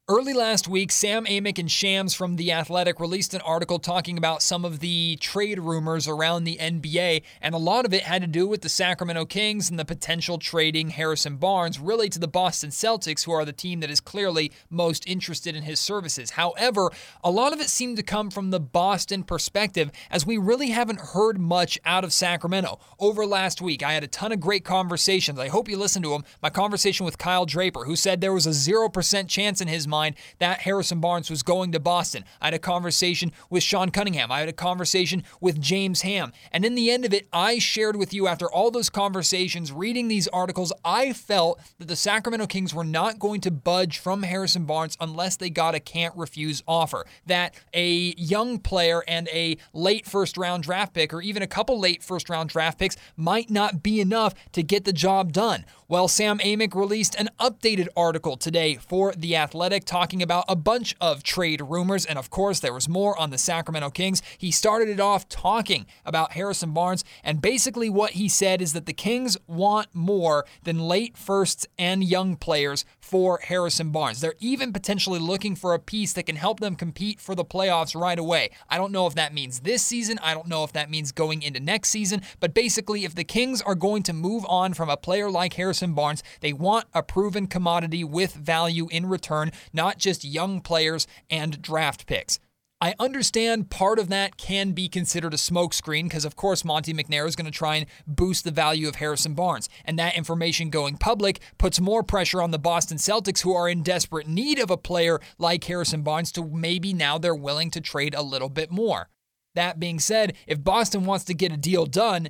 Early 0.07 0.33
last 0.33 0.67
week, 0.67 0.91
Sam 0.91 1.25
Amick 1.25 1.57
and 1.57 1.71
Shams 1.71 2.13
from 2.13 2.35
The 2.35 2.51
Athletic 2.51 2.99
released 2.99 3.33
an 3.33 3.41
article 3.41 3.79
talking 3.79 4.19
about 4.19 4.43
some 4.43 4.63
of 4.63 4.79
the 4.79 5.15
trade 5.15 5.57
rumors 5.57 6.07
around 6.07 6.43
the 6.43 6.57
NBA, 6.61 7.23
and 7.41 7.55
a 7.55 7.57
lot 7.57 7.85
of 7.85 7.93
it 7.93 8.03
had 8.03 8.21
to 8.21 8.27
do 8.27 8.45
with 8.45 8.61
the 8.61 8.69
Sacramento 8.69 9.25
Kings 9.25 9.67
and 9.67 9.79
the 9.79 9.83
potential 9.83 10.37
trading 10.37 10.89
Harrison 10.89 11.37
Barnes, 11.37 11.79
really 11.79 12.07
to 12.09 12.19
the 12.19 12.27
Boston 12.27 12.69
Celtics, 12.69 13.25
who 13.25 13.31
are 13.31 13.45
the 13.45 13.51
team 13.51 13.79
that 13.79 13.89
is 13.89 13.99
clearly 13.99 14.51
most 14.69 15.07
interested 15.07 15.55
in 15.55 15.63
his 15.63 15.79
services. 15.79 16.29
However, 16.29 16.91
a 17.23 17.31
lot 17.31 17.51
of 17.51 17.59
it 17.59 17.69
seemed 17.69 17.97
to 17.97 18.03
come 18.03 18.29
from 18.29 18.51
the 18.51 18.59
Boston 18.59 19.23
perspective, 19.23 19.89
as 20.11 20.23
we 20.23 20.37
really 20.37 20.69
haven't 20.69 21.01
heard 21.01 21.39
much 21.39 21.79
out 21.83 22.03
of 22.03 22.13
Sacramento. 22.13 22.77
Over 22.99 23.25
last 23.25 23.59
week, 23.59 23.81
I 23.81 23.93
had 23.93 24.03
a 24.03 24.07
ton 24.07 24.31
of 24.31 24.39
great 24.39 24.63
conversations. 24.63 25.39
I 25.39 25.47
hope 25.47 25.67
you 25.67 25.79
listened 25.79 26.05
to 26.05 26.11
them. 26.11 26.25
My 26.43 26.51
conversation 26.51 27.07
with 27.07 27.17
Kyle 27.17 27.47
Draper, 27.47 27.85
who 27.85 27.95
said 27.95 28.21
there 28.21 28.33
was 28.33 28.45
a 28.45 28.51
0% 28.51 29.27
chance 29.27 29.61
in 29.61 29.67
his 29.67 29.87
mind 29.87 29.94
mind 29.95 30.15
that 30.39 30.61
Harrison 30.61 30.99
Barnes 30.99 31.29
was 31.29 31.43
going 31.43 31.71
to 31.71 31.79
Boston. 31.79 32.25
I 32.41 32.47
had 32.47 32.53
a 32.53 32.59
conversation 32.59 33.31
with 33.49 33.63
Sean 33.63 33.91
Cunningham. 33.91 34.31
I 34.31 34.39
had 34.39 34.49
a 34.49 34.53
conversation 34.53 35.23
with 35.39 35.61
James 35.61 36.01
Ham. 36.01 36.33
And 36.51 36.65
in 36.65 36.75
the 36.75 36.91
end 36.91 37.05
of 37.05 37.13
it, 37.13 37.27
I 37.31 37.59
shared 37.59 37.95
with 37.95 38.13
you 38.13 38.27
after 38.27 38.51
all 38.51 38.71
those 38.71 38.89
conversations, 38.89 39.71
reading 39.71 40.07
these 40.07 40.27
articles, 40.29 40.73
I 40.83 41.13
felt 41.13 41.61
that 41.79 41.87
the 41.87 41.95
Sacramento 41.95 42.47
Kings 42.47 42.73
were 42.73 42.83
not 42.83 43.19
going 43.19 43.41
to 43.41 43.51
budge 43.51 43.97
from 43.99 44.23
Harrison 44.23 44.65
Barnes 44.65 44.97
unless 44.99 45.37
they 45.37 45.49
got 45.49 45.75
a 45.75 45.79
can't 45.79 46.15
refuse 46.17 46.61
offer. 46.67 47.05
That 47.25 47.55
a 47.73 48.13
young 48.17 48.59
player 48.59 49.03
and 49.07 49.29
a 49.29 49.57
late 49.73 50.05
first 50.05 50.37
round 50.37 50.63
draft 50.63 50.93
pick, 50.93 51.13
or 51.13 51.21
even 51.21 51.41
a 51.41 51.47
couple 51.47 51.79
late 51.79 52.03
first 52.03 52.29
round 52.29 52.49
draft 52.49 52.79
picks, 52.79 52.97
might 53.15 53.49
not 53.49 53.81
be 53.81 54.01
enough 54.01 54.33
to 54.51 54.63
get 54.63 54.83
the 54.83 54.93
job 54.93 55.31
done. 55.31 55.65
Well, 55.87 56.07
Sam 56.07 56.39
Amick 56.39 56.73
released 56.75 57.15
an 57.15 57.29
updated 57.39 57.87
article 57.95 58.37
today 58.37 58.75
for 58.75 59.13
The 59.13 59.35
Athletic 59.35 59.84
talking 59.85 60.21
about 60.21 60.45
a 60.47 60.55
bunch 60.55 60.95
of 60.99 61.23
trade 61.23 61.61
rumors, 61.61 62.05
and 62.05 62.19
of 62.19 62.29
course, 62.29 62.59
there 62.59 62.73
was 62.73 62.89
more 62.89 63.17
on 63.17 63.29
the 63.29 63.37
Sacramento 63.37 63.91
Kings. 63.91 64.21
He 64.37 64.51
started 64.51 64.89
it 64.89 64.99
off 64.99 65.29
talking 65.29 65.85
about 66.05 66.33
Harrison 66.33 66.73
Barnes, 66.73 67.03
and 67.23 67.41
basically 67.41 67.89
what 67.89 68.11
he 68.11 68.27
said 68.27 68.61
is 68.61 68.73
that 68.73 68.85
the 68.85 68.93
Kings 68.93 69.37
want 69.47 69.87
more 69.93 70.45
than 70.63 70.79
late 70.79 71.17
firsts 71.17 71.65
and 71.77 72.03
young 72.03 72.35
players 72.35 72.85
for 72.99 73.39
Harrison 73.43 73.91
Barnes. 73.91 74.21
They're 74.21 74.35
even 74.39 74.73
potentially 74.73 75.19
looking 75.19 75.55
for 75.55 75.73
a 75.73 75.79
piece 75.79 76.13
that 76.13 76.25
can 76.25 76.35
help 76.35 76.59
them 76.59 76.75
compete 76.75 77.19
for 77.19 77.35
the 77.35 77.45
playoffs 77.45 77.99
right 77.99 78.17
away. 78.17 78.49
I 78.69 78.77
don't 78.77 78.91
know 78.91 79.07
if 79.07 79.15
that 79.15 79.33
means 79.33 79.61
this 79.61 79.83
season, 79.83 80.19
I 80.21 80.33
don't 80.33 80.47
know 80.47 80.63
if 80.63 80.73
that 80.73 80.89
means 80.89 81.11
going 81.11 81.41
into 81.41 81.59
next 81.59 81.89
season, 81.89 82.21
but 82.39 82.53
basically, 82.53 83.05
if 83.05 83.15
the 83.15 83.23
Kings 83.23 83.61
are 83.61 83.75
going 83.75 84.03
to 84.03 84.13
move 84.13 84.45
on 84.47 84.73
from 84.73 84.89
a 84.89 84.97
player 84.97 85.29
like 85.29 85.53
Harrison 85.53 85.93
Barnes. 85.93 86.23
They 86.41 86.53
want 86.53 86.85
a 86.93 87.03
proven 87.03 87.47
commodity 87.47 88.03
with 88.03 88.33
value 88.33 88.87
in 88.91 89.05
return, 89.05 89.51
not 89.75 89.99
just 89.99 90.23
young 90.23 90.61
players 90.61 91.05
and 91.29 91.61
draft 91.61 92.07
picks. 92.07 92.39
I 92.81 92.93
understand 92.99 93.69
part 93.69 93.99
of 93.99 94.09
that 94.09 94.35
can 94.37 94.71
be 94.71 94.89
considered 94.89 95.33
a 95.33 95.37
smokescreen 95.37 96.03
because, 96.03 96.25
of 96.25 96.35
course, 96.35 96.65
Monte 96.65 96.93
McNair 96.93 97.25
is 97.25 97.35
going 97.35 97.45
to 97.45 97.51
try 97.51 97.77
and 97.77 97.85
boost 98.05 98.43
the 98.43 98.51
value 98.51 98.87
of 98.89 98.95
Harrison 98.95 99.33
Barnes. 99.33 99.69
And 99.85 99.97
that 99.97 100.17
information 100.17 100.69
going 100.69 100.97
public 100.97 101.39
puts 101.57 101.79
more 101.79 102.03
pressure 102.03 102.41
on 102.41 102.51
the 102.51 102.59
Boston 102.59 102.97
Celtics, 102.97 103.41
who 103.41 103.55
are 103.55 103.69
in 103.69 103.81
desperate 103.81 104.27
need 104.27 104.59
of 104.59 104.69
a 104.69 104.77
player 104.77 105.21
like 105.39 105.63
Harrison 105.63 106.01
Barnes, 106.01 106.33
to 106.33 106.43
maybe 106.43 106.93
now 106.93 107.17
they're 107.17 107.33
willing 107.33 107.71
to 107.71 107.81
trade 107.81 108.13
a 108.13 108.21
little 108.21 108.49
bit 108.49 108.69
more. 108.69 109.09
That 109.55 109.79
being 109.79 109.99
said, 109.99 110.35
if 110.45 110.61
Boston 110.61 111.05
wants 111.05 111.23
to 111.25 111.33
get 111.33 111.53
a 111.53 111.57
deal 111.57 111.85
done, 111.85 112.27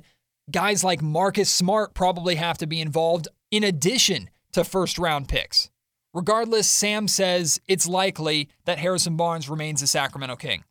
guys 0.50 0.84
like 0.84 1.02
Marcus 1.02 1.50
Smart 1.50 1.92
probably 1.92 2.36
have 2.36 2.56
to 2.58 2.68
be 2.68 2.80
involved 2.80 3.26
in 3.50 3.64
addition 3.64 4.30
to 4.52 4.62
first 4.62 4.96
round 4.96 5.28
picks. 5.28 5.70
Regardless, 6.16 6.66
Sam 6.66 7.08
says 7.08 7.60
it's 7.68 7.86
likely 7.86 8.48
that 8.64 8.78
Harrison 8.78 9.16
Barnes 9.18 9.50
remains 9.50 9.82
a 9.82 9.86
Sacramento 9.86 10.36
King. 10.36 10.64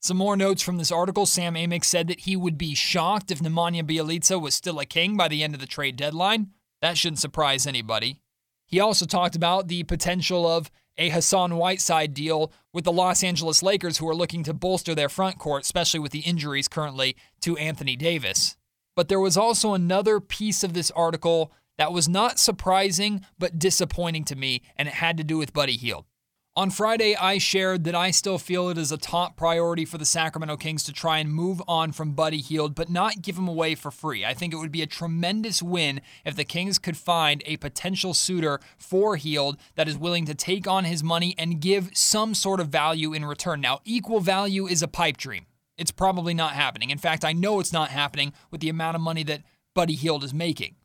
Some 0.00 0.16
more 0.16 0.38
notes 0.38 0.62
from 0.62 0.78
this 0.78 0.90
article. 0.90 1.26
Sam 1.26 1.52
Amick 1.52 1.84
said 1.84 2.08
that 2.08 2.20
he 2.20 2.34
would 2.34 2.56
be 2.56 2.74
shocked 2.74 3.30
if 3.30 3.40
Nemanja 3.40 3.82
Bjelica 3.82 4.40
was 4.40 4.54
still 4.54 4.78
a 4.78 4.86
king 4.86 5.14
by 5.14 5.28
the 5.28 5.42
end 5.42 5.52
of 5.52 5.60
the 5.60 5.66
trade 5.66 5.96
deadline. 5.96 6.52
That 6.80 6.96
shouldn't 6.96 7.18
surprise 7.18 7.66
anybody. 7.66 8.22
He 8.64 8.80
also 8.80 9.04
talked 9.04 9.36
about 9.36 9.68
the 9.68 9.82
potential 9.82 10.46
of 10.48 10.70
a 10.96 11.10
Hassan 11.10 11.58
Whiteside 11.58 12.14
deal 12.14 12.50
with 12.72 12.84
the 12.84 12.92
Los 12.92 13.22
Angeles 13.22 13.62
Lakers, 13.62 13.98
who 13.98 14.08
are 14.08 14.14
looking 14.14 14.44
to 14.44 14.54
bolster 14.54 14.94
their 14.94 15.10
front 15.10 15.38
court, 15.38 15.64
especially 15.64 16.00
with 16.00 16.12
the 16.12 16.20
injuries 16.20 16.68
currently 16.68 17.16
to 17.42 17.58
Anthony 17.58 17.96
Davis. 17.96 18.56
But 18.94 19.08
there 19.08 19.20
was 19.20 19.36
also 19.36 19.74
another 19.74 20.20
piece 20.20 20.64
of 20.64 20.72
this 20.72 20.90
article 20.92 21.52
that 21.78 21.92
was 21.92 22.08
not 22.08 22.38
surprising, 22.38 23.24
but 23.38 23.58
disappointing 23.58 24.24
to 24.24 24.36
me, 24.36 24.62
and 24.76 24.88
it 24.88 24.94
had 24.94 25.16
to 25.18 25.24
do 25.24 25.38
with 25.38 25.52
Buddy 25.52 25.76
Hield. 25.76 26.04
On 26.58 26.70
Friday, 26.70 27.14
I 27.14 27.36
shared 27.36 27.84
that 27.84 27.94
I 27.94 28.10
still 28.10 28.38
feel 28.38 28.70
it 28.70 28.78
is 28.78 28.90
a 28.90 28.96
top 28.96 29.36
priority 29.36 29.84
for 29.84 29.98
the 29.98 30.06
Sacramento 30.06 30.56
Kings 30.56 30.84
to 30.84 30.92
try 30.94 31.18
and 31.18 31.30
move 31.30 31.60
on 31.68 31.92
from 31.92 32.12
Buddy 32.12 32.38
Hield, 32.38 32.74
but 32.74 32.88
not 32.88 33.20
give 33.20 33.36
him 33.36 33.46
away 33.46 33.74
for 33.74 33.90
free. 33.90 34.24
I 34.24 34.32
think 34.32 34.54
it 34.54 34.56
would 34.56 34.72
be 34.72 34.80
a 34.80 34.86
tremendous 34.86 35.62
win 35.62 36.00
if 36.24 36.34
the 36.34 36.46
Kings 36.46 36.78
could 36.78 36.96
find 36.96 37.42
a 37.44 37.58
potential 37.58 38.14
suitor 38.14 38.58
for 38.78 39.16
Hield 39.16 39.58
that 39.74 39.86
is 39.86 39.98
willing 39.98 40.24
to 40.24 40.34
take 40.34 40.66
on 40.66 40.86
his 40.86 41.04
money 41.04 41.34
and 41.36 41.60
give 41.60 41.90
some 41.92 42.32
sort 42.32 42.60
of 42.60 42.68
value 42.68 43.12
in 43.12 43.26
return. 43.26 43.60
Now, 43.60 43.80
equal 43.84 44.20
value 44.20 44.66
is 44.66 44.82
a 44.82 44.88
pipe 44.88 45.18
dream. 45.18 45.44
It's 45.76 45.90
probably 45.90 46.32
not 46.32 46.54
happening. 46.54 46.88
In 46.88 46.96
fact, 46.96 47.22
I 47.22 47.34
know 47.34 47.60
it's 47.60 47.70
not 47.74 47.90
happening 47.90 48.32
with 48.50 48.62
the 48.62 48.70
amount 48.70 48.94
of 48.94 49.02
money 49.02 49.24
that 49.24 49.42
Buddy 49.74 49.94
Hield 49.94 50.24
is 50.24 50.32
making 50.32 50.76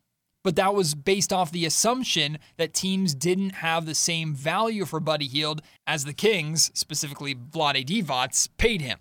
but 0.43 0.55
that 0.55 0.74
was 0.74 0.95
based 0.95 1.31
off 1.31 1.51
the 1.51 1.65
assumption 1.65 2.39
that 2.57 2.74
teams 2.74 3.13
didn't 3.13 3.55
have 3.55 3.86
the 3.86 3.95
same 3.95 4.33
value 4.33 4.86
for 4.86 5.00
Buddy 5.00 5.27
Hield 5.27 5.62
as 5.86 6.05
the 6.05 6.13
Kings, 6.13 6.71
specifically 6.74 7.36
Vlade 7.36 7.86
Divac, 7.86 8.50
paid 8.57 8.81
him. 8.81 9.00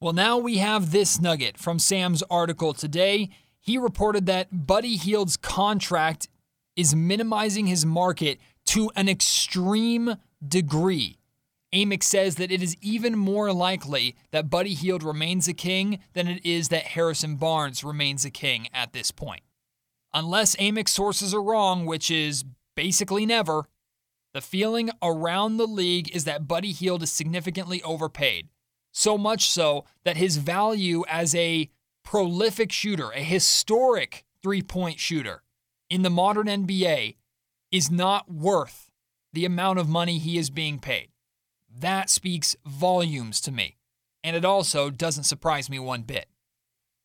Well, 0.00 0.12
now 0.12 0.38
we 0.38 0.58
have 0.58 0.92
this 0.92 1.20
nugget 1.20 1.58
from 1.58 1.78
Sam's 1.78 2.22
article 2.30 2.72
today. 2.72 3.30
He 3.58 3.76
reported 3.76 4.26
that 4.26 4.66
Buddy 4.66 4.96
Hield's 4.96 5.36
contract 5.36 6.28
is 6.76 6.94
minimizing 6.94 7.66
his 7.66 7.84
market 7.84 8.38
to 8.66 8.90
an 8.94 9.08
extreme 9.08 10.16
degree. 10.46 11.18
Amick 11.74 12.02
says 12.02 12.36
that 12.36 12.52
it 12.52 12.62
is 12.62 12.76
even 12.80 13.18
more 13.18 13.52
likely 13.52 14.16
that 14.30 14.48
Buddy 14.48 14.74
Hield 14.74 15.02
remains 15.02 15.48
a 15.48 15.52
king 15.52 15.98
than 16.14 16.28
it 16.28 16.44
is 16.46 16.68
that 16.68 16.84
Harrison 16.84 17.36
Barnes 17.36 17.82
remains 17.82 18.24
a 18.24 18.30
king 18.30 18.68
at 18.72 18.92
this 18.92 19.10
point. 19.10 19.42
Unless 20.18 20.56
Amick's 20.56 20.90
sources 20.90 21.32
are 21.32 21.40
wrong, 21.40 21.86
which 21.86 22.10
is 22.10 22.44
basically 22.74 23.24
never, 23.24 23.68
the 24.34 24.40
feeling 24.40 24.90
around 25.00 25.58
the 25.58 25.66
league 25.66 26.12
is 26.12 26.24
that 26.24 26.48
Buddy 26.48 26.72
Hield 26.72 27.04
is 27.04 27.12
significantly 27.12 27.80
overpaid. 27.84 28.48
So 28.90 29.16
much 29.16 29.48
so 29.48 29.84
that 30.02 30.16
his 30.16 30.38
value 30.38 31.04
as 31.08 31.36
a 31.36 31.70
prolific 32.02 32.72
shooter, 32.72 33.12
a 33.12 33.20
historic 33.20 34.24
three 34.42 34.60
point 34.60 34.98
shooter 34.98 35.44
in 35.88 36.02
the 36.02 36.10
modern 36.10 36.48
NBA, 36.48 37.14
is 37.70 37.88
not 37.88 38.28
worth 38.28 38.90
the 39.32 39.44
amount 39.44 39.78
of 39.78 39.88
money 39.88 40.18
he 40.18 40.36
is 40.36 40.50
being 40.50 40.80
paid. 40.80 41.10
That 41.72 42.10
speaks 42.10 42.56
volumes 42.66 43.40
to 43.42 43.52
me. 43.52 43.76
And 44.24 44.34
it 44.34 44.44
also 44.44 44.90
doesn't 44.90 45.24
surprise 45.24 45.70
me 45.70 45.78
one 45.78 46.02
bit. 46.02 46.26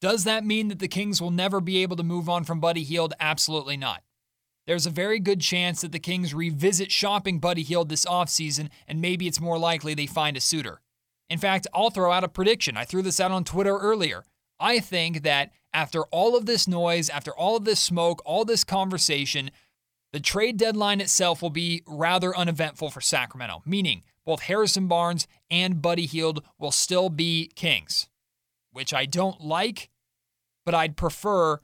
Does 0.04 0.26
that 0.26 0.44
mean 0.44 0.68
that 0.68 0.80
the 0.80 0.90
Kings 0.90 1.22
will 1.22 1.32
never 1.32 1.62
be 1.62 1.82
able 1.82 1.96
to 1.96 2.04
move 2.04 2.28
on 2.28 2.44
from 2.44 2.60
Buddy 2.60 2.84
Hield? 2.84 3.14
Absolutely 3.22 3.78
not. 3.78 4.04
There's 4.68 4.86
a 4.86 4.90
very 4.90 5.18
good 5.18 5.40
chance 5.40 5.80
that 5.80 5.94
the 5.94 5.98
Kings 5.98 6.34
revisit 6.34 6.92
shopping 6.92 7.40
Buddy 7.40 7.64
Hield 7.64 7.88
this 7.88 8.04
offseason, 8.04 8.68
and 8.86 9.00
maybe 9.00 9.28
it's 9.28 9.40
more 9.40 9.58
likely 9.58 9.94
they 9.94 10.06
find 10.06 10.36
a 10.36 10.42
suitor. 10.42 10.82
In 11.30 11.40
fact, 11.40 11.68
I'll 11.74 11.90
throw 11.90 12.12
out 12.12 12.26
a 12.26 12.28
prediction. 12.28 12.76
I 12.76 12.84
threw 12.84 13.02
this 13.02 13.22
out 13.22 13.32
on 13.32 13.46
Twitter 13.46 13.78
earlier. 13.78 14.26
I 14.60 14.82
think 14.82 15.24
that 15.24 15.52
after 15.74 16.04
all 16.08 16.36
of 16.36 16.48
this 16.48 16.68
noise, 16.68 17.10
after 17.10 17.32
all 17.32 17.56
of 17.56 17.64
this 17.64 17.80
smoke, 17.80 18.22
all 18.26 18.44
this 18.44 18.66
conversation, 18.66 19.52
the 20.12 20.20
trade 20.20 20.58
deadline 20.58 21.00
itself 21.00 21.42
will 21.42 21.50
be 21.50 21.82
rather 21.88 22.36
uneventful 22.36 22.90
for 22.90 23.00
Sacramento, 23.00 23.64
meaning 23.66 24.04
both 24.26 24.42
Harrison 24.42 24.90
Barnes 24.90 25.28
and 25.50 25.82
Buddy 25.82 26.08
Hield 26.08 26.44
will 26.60 26.74
still 26.74 27.08
be 27.08 27.54
Kings, 27.56 28.10
which 28.74 28.94
I 28.94 29.06
don't 29.06 29.40
like, 29.40 29.90
but 30.66 30.76
I'd 30.76 30.98
prefer 30.98 31.60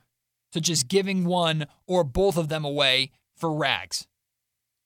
to 0.52 0.62
just 0.62 0.88
giving 0.88 1.26
one 1.26 1.68
or 1.88 2.04
both 2.04 2.38
of 2.38 2.50
them 2.50 2.66
away 2.66 3.12
for 3.36 3.54
rags. 3.54 4.08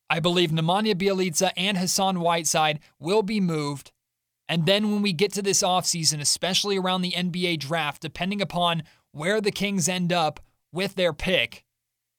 I 0.09 0.19
believe 0.19 0.51
Nemanja 0.51 0.93
Bjelica 0.93 1.51
and 1.57 1.77
Hassan 1.77 2.19
Whiteside 2.19 2.79
will 2.99 3.23
be 3.23 3.39
moved. 3.39 3.91
And 4.47 4.65
then 4.65 4.91
when 4.91 5.01
we 5.01 5.13
get 5.13 5.33
to 5.33 5.41
this 5.41 5.63
offseason, 5.63 6.19
especially 6.19 6.77
around 6.77 7.01
the 7.01 7.11
NBA 7.11 7.59
draft, 7.59 8.01
depending 8.01 8.41
upon 8.41 8.83
where 9.11 9.41
the 9.41 9.51
Kings 9.51 9.87
end 9.87 10.11
up 10.11 10.39
with 10.71 10.95
their 10.95 11.13
pick, 11.13 11.63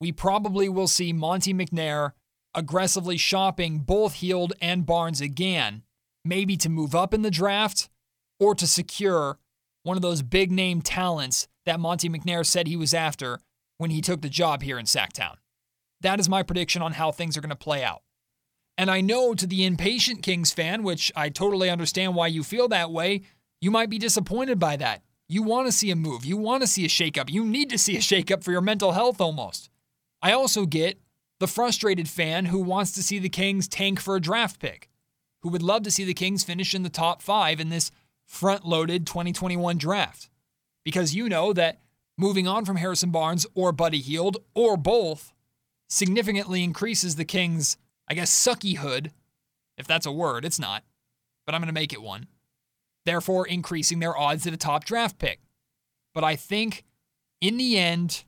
we 0.01 0.11
probably 0.11 0.69
will 0.69 0.89
see 0.89 1.13
Monte 1.13 1.55
McNair 1.55 2.13
aggressively 2.55 3.17
shopping 3.17 3.79
both 3.79 4.15
Hield 4.15 4.55
and 4.61 4.87
Barnes 4.87 5.21
again, 5.21 5.83
maybe 6.25 6.57
to 6.57 6.69
move 6.69 6.95
up 6.95 7.13
in 7.13 7.23
the 7.23 7.31
draft 7.31 7.89
or 8.41 8.55
to 8.55 8.67
secure 8.67 9.39
one 9.83 9.97
of 9.97 10.03
those 10.03 10.23
big 10.23 10.51
name 10.51 10.81
talents 10.81 11.47
that 11.67 11.81
Monte 11.81 12.09
McNair 12.09 12.45
said 12.45 12.67
he 12.67 12.77
was 12.77 12.95
after 12.95 13.41
when 13.79 13.91
he 13.91 14.01
took 14.01 14.21
the 14.21 14.29
job 14.29 14.63
here 14.63 14.79
in 14.79 14.87
Sacktown. 14.87 15.37
That 16.01 16.21
is 16.21 16.29
my 16.29 16.43
prediction 16.43 16.83
on 16.83 16.93
how 16.93 17.11
things 17.11 17.37
are 17.37 17.41
going 17.41 17.51
to 17.51 17.57
play 17.57 17.83
out. 17.83 18.03
And 18.77 18.91
I 18.91 19.01
know 19.01 19.35
to 19.35 19.47
the 19.47 19.65
impatient 19.65 20.23
Kings 20.23 20.53
fan, 20.53 20.83
which 20.83 21.13
I 21.15 21.29
totally 21.29 21.71
understand 21.71 22.15
why 22.15 22.27
you 22.27 22.43
feel 22.43 22.69
that 22.69 22.91
way, 22.91 23.23
you 23.61 23.71
might 23.71 23.89
be 23.89 23.99
disappointed 23.99 24.59
by 24.59 24.77
that. 24.77 25.03
You 25.29 25.43
want 25.43 25.67
to 25.67 25.73
see 25.73 25.91
a 25.91 25.97
move. 25.97 26.25
You 26.25 26.37
want 26.37 26.63
to 26.63 26.67
see 26.67 26.85
a 26.85 26.89
shakeup. 26.89 27.31
You 27.31 27.45
need 27.45 27.71
to 27.71 27.79
see 27.79 27.97
a 27.97 28.01
shakeup 28.01 28.43
for 28.43 28.53
your 28.53 28.61
mental 28.61 28.93
health 28.93 29.21
almost. 29.21 29.71
I 30.21 30.33
also 30.33 30.67
get 30.67 31.01
the 31.41 31.47
frustrated 31.47 32.09
fan 32.09 32.47
who 32.47 32.61
wants 32.61 32.93
to 32.93 33.03
see 33.03 33.19
the 33.19 33.29
Kings 33.29 33.69
tank 33.69 34.01
for 34.01 34.17
a 34.17 34.21
draft 34.21 34.59
pick, 34.59 34.89
who 35.43 35.49
would 35.49 35.63
love 35.63 35.83
to 35.85 35.91
see 35.91 36.05
the 36.05 36.15
Kings 36.15 36.45
finish 36.45 36.75
in 36.75 36.83
the 36.83 36.89
top 36.89 37.23
five 37.23 37.61
in 37.61 37.71
this 37.71 37.91
front 38.27 38.67
loaded 38.67 39.07
2021 39.07 39.79
draft. 39.79 40.29
Because 40.85 41.15
you 41.15 41.29
know 41.29 41.53
that 41.53 41.81
moving 42.17 42.47
on 42.47 42.65
from 42.65 42.77
Harrison 42.77 43.11
Barnes 43.11 43.47
or 43.55 43.73
Buddy 43.73 44.01
Hield 44.01 44.39
or 44.55 44.77
both 44.77 45.33
significantly 45.89 46.63
increases 46.63 47.17
the 47.17 47.25
Kings' 47.25 47.77
I 48.09 48.15
guess, 48.15 48.31
suckyhood, 48.31 49.11
if 49.79 49.87
that's 49.87 50.07
a 50.07 50.13
word, 50.13 50.45
it's 50.45 50.59
not, 50.59 50.85
but 51.47 51.55
I'm 51.55 51.61
going 51.61 51.69
to 51.69 51.73
make 51.73 51.93
it 51.93 52.03
one, 52.03 52.27
therefore 53.07 53.47
increasing 53.47 53.99
their 53.99 54.17
odds 54.17 54.47
at 54.47 54.53
a 54.53 54.59
top 54.59 54.85
draft 54.85 55.19
pick. 55.19 55.41
But 56.13 56.25
I 56.25 56.37
think 56.37 56.85
in 57.41 57.57
the 57.57 57.79
end, 57.79 58.25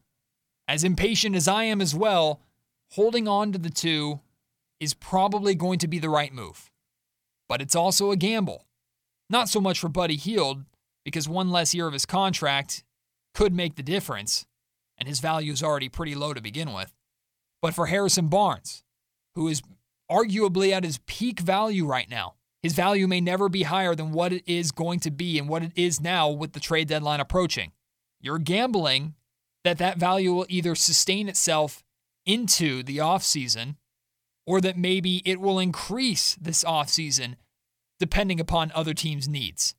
as 0.66 0.82
impatient 0.82 1.36
as 1.36 1.46
I 1.46 1.64
am 1.64 1.80
as 1.80 1.94
well, 1.94 2.40
holding 2.92 3.28
on 3.28 3.52
to 3.52 3.58
the 3.58 3.70
two 3.70 4.20
is 4.80 4.94
probably 4.94 5.54
going 5.54 5.78
to 5.80 5.88
be 5.88 5.98
the 5.98 6.10
right 6.10 6.32
move. 6.32 6.70
But 7.48 7.60
it's 7.60 7.76
also 7.76 8.10
a 8.10 8.16
gamble. 8.16 8.64
Not 9.30 9.48
so 9.48 9.60
much 9.60 9.78
for 9.78 9.88
Buddy 9.88 10.16
Hield, 10.16 10.64
because 11.06 11.28
one 11.28 11.50
less 11.50 11.72
year 11.72 11.86
of 11.86 11.92
his 11.92 12.04
contract 12.04 12.82
could 13.32 13.54
make 13.54 13.76
the 13.76 13.82
difference, 13.84 14.44
and 14.98 15.08
his 15.08 15.20
value 15.20 15.52
is 15.52 15.62
already 15.62 15.88
pretty 15.88 16.16
low 16.16 16.34
to 16.34 16.40
begin 16.40 16.72
with. 16.72 16.92
But 17.62 17.74
for 17.74 17.86
Harrison 17.86 18.26
Barnes, 18.26 18.82
who 19.36 19.46
is 19.46 19.62
arguably 20.10 20.72
at 20.72 20.82
his 20.82 20.98
peak 21.06 21.38
value 21.38 21.86
right 21.86 22.10
now. 22.10 22.34
His 22.60 22.72
value 22.72 23.06
may 23.06 23.20
never 23.20 23.48
be 23.48 23.62
higher 23.62 23.94
than 23.94 24.10
what 24.10 24.32
it 24.32 24.42
is 24.46 24.72
going 24.72 24.98
to 25.00 25.12
be 25.12 25.38
and 25.38 25.48
what 25.48 25.62
it 25.62 25.70
is 25.76 26.00
now 26.00 26.28
with 26.28 26.54
the 26.54 26.60
trade 26.60 26.88
deadline 26.88 27.20
approaching. 27.20 27.70
You're 28.20 28.38
gambling 28.40 29.14
that 29.62 29.78
that 29.78 29.98
value 29.98 30.34
will 30.34 30.46
either 30.48 30.74
sustain 30.74 31.28
itself 31.28 31.84
into 32.24 32.82
the 32.82 32.98
offseason 32.98 33.76
or 34.44 34.60
that 34.60 34.76
maybe 34.76 35.22
it 35.24 35.40
will 35.40 35.60
increase 35.60 36.34
this 36.40 36.64
offseason 36.64 37.36
depending 38.00 38.40
upon 38.40 38.72
other 38.74 38.92
teams' 38.92 39.28
needs. 39.28 39.76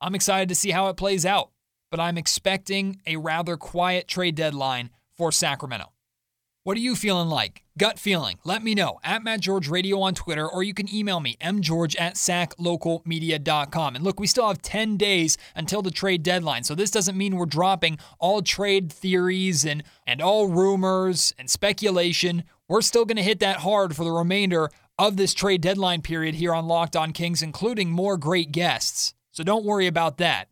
I'm 0.00 0.14
excited 0.14 0.48
to 0.48 0.54
see 0.54 0.70
how 0.70 0.88
it 0.88 0.96
plays 0.96 1.26
out, 1.26 1.50
but 1.90 2.00
I'm 2.00 2.16
expecting 2.16 3.00
a 3.06 3.16
rather 3.16 3.56
quiet 3.56 4.08
trade 4.08 4.34
deadline 4.34 4.90
for 5.16 5.30
Sacramento. 5.30 5.92
What 6.62 6.76
are 6.76 6.80
you 6.80 6.94
feeling 6.94 7.28
like? 7.28 7.62
Gut 7.78 7.98
feeling? 7.98 8.38
Let 8.44 8.62
me 8.62 8.74
know 8.74 9.00
at 9.02 9.22
Matt 9.22 9.40
George 9.40 9.68
Radio 9.68 10.00
on 10.00 10.14
Twitter, 10.14 10.46
or 10.46 10.62
you 10.62 10.74
can 10.74 10.94
email 10.94 11.18
me, 11.18 11.36
mgeorge 11.40 11.98
at 11.98 12.16
saclocalmedia.com. 12.16 13.96
And 13.96 14.04
look, 14.04 14.20
we 14.20 14.26
still 14.26 14.46
have 14.46 14.60
10 14.60 14.98
days 14.98 15.38
until 15.56 15.80
the 15.80 15.90
trade 15.90 16.22
deadline, 16.22 16.64
so 16.64 16.74
this 16.74 16.90
doesn't 16.90 17.16
mean 17.16 17.36
we're 17.36 17.46
dropping 17.46 17.98
all 18.18 18.42
trade 18.42 18.92
theories 18.92 19.64
and, 19.64 19.82
and 20.06 20.20
all 20.20 20.48
rumors 20.48 21.34
and 21.38 21.48
speculation. 21.48 22.44
We're 22.68 22.82
still 22.82 23.06
going 23.06 23.16
to 23.16 23.22
hit 23.22 23.40
that 23.40 23.60
hard 23.60 23.96
for 23.96 24.04
the 24.04 24.12
remainder 24.12 24.70
of 24.98 25.16
this 25.16 25.32
trade 25.32 25.62
deadline 25.62 26.02
period 26.02 26.34
here 26.34 26.54
on 26.54 26.68
Locked 26.68 26.94
On 26.94 27.12
Kings, 27.12 27.40
including 27.40 27.90
more 27.90 28.18
great 28.18 28.52
guests. 28.52 29.14
So 29.40 29.44
don't 29.44 29.64
worry 29.64 29.86
about 29.86 30.18
that. 30.18 30.50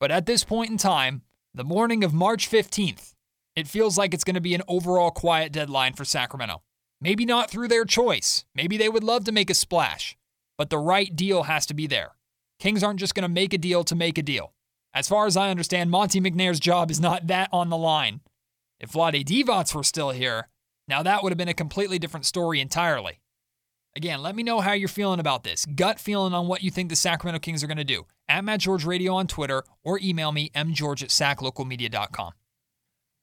But 0.00 0.10
at 0.10 0.24
this 0.24 0.42
point 0.42 0.70
in 0.70 0.78
time, 0.78 1.20
the 1.52 1.64
morning 1.64 2.02
of 2.02 2.14
March 2.14 2.50
15th, 2.50 3.12
it 3.56 3.68
feels 3.68 3.98
like 3.98 4.14
it's 4.14 4.24
going 4.24 4.36
to 4.36 4.40
be 4.40 4.54
an 4.54 4.62
overall 4.66 5.10
quiet 5.10 5.52
deadline 5.52 5.92
for 5.92 6.06
Sacramento. 6.06 6.62
Maybe 7.02 7.26
not 7.26 7.50
through 7.50 7.68
their 7.68 7.84
choice. 7.84 8.46
Maybe 8.54 8.78
they 8.78 8.88
would 8.88 9.04
love 9.04 9.24
to 9.24 9.32
make 9.32 9.50
a 9.50 9.54
splash, 9.54 10.16
but 10.56 10.70
the 10.70 10.78
right 10.78 11.14
deal 11.14 11.42
has 11.42 11.66
to 11.66 11.74
be 11.74 11.86
there. 11.86 12.12
Kings 12.58 12.82
aren't 12.82 13.00
just 13.00 13.14
going 13.14 13.20
to 13.24 13.28
make 13.28 13.52
a 13.52 13.58
deal 13.58 13.84
to 13.84 13.94
make 13.94 14.16
a 14.16 14.22
deal. 14.22 14.54
As 14.94 15.06
far 15.06 15.26
as 15.26 15.36
I 15.36 15.50
understand, 15.50 15.90
Monte 15.90 16.18
McNair's 16.22 16.60
job 16.60 16.90
is 16.90 17.00
not 17.00 17.26
that 17.26 17.50
on 17.52 17.68
the 17.68 17.76
line. 17.76 18.22
If 18.80 18.92
Vlade 18.92 19.26
Divac 19.26 19.74
were 19.74 19.82
still 19.82 20.08
here, 20.08 20.48
now 20.88 21.02
that 21.02 21.22
would 21.22 21.32
have 21.32 21.38
been 21.38 21.48
a 21.48 21.52
completely 21.52 21.98
different 21.98 22.24
story 22.24 22.62
entirely. 22.62 23.20
Again, 23.96 24.22
let 24.22 24.34
me 24.34 24.42
know 24.42 24.60
how 24.60 24.72
you're 24.72 24.88
feeling 24.88 25.20
about 25.20 25.44
this. 25.44 25.64
Gut 25.66 26.00
feeling 26.00 26.34
on 26.34 26.48
what 26.48 26.64
you 26.64 26.70
think 26.70 26.88
the 26.88 26.96
Sacramento 26.96 27.38
Kings 27.38 27.62
are 27.62 27.68
going 27.68 27.76
to 27.76 27.84
do. 27.84 28.06
At 28.28 28.44
Matt 28.44 28.60
George 28.60 28.84
Radio 28.84 29.14
on 29.14 29.28
Twitter 29.28 29.62
or 29.84 30.00
email 30.02 30.32
me, 30.32 30.50
mgeorge 30.50 31.02
at 31.02 31.10
saclocalmedia.com. 31.10 32.32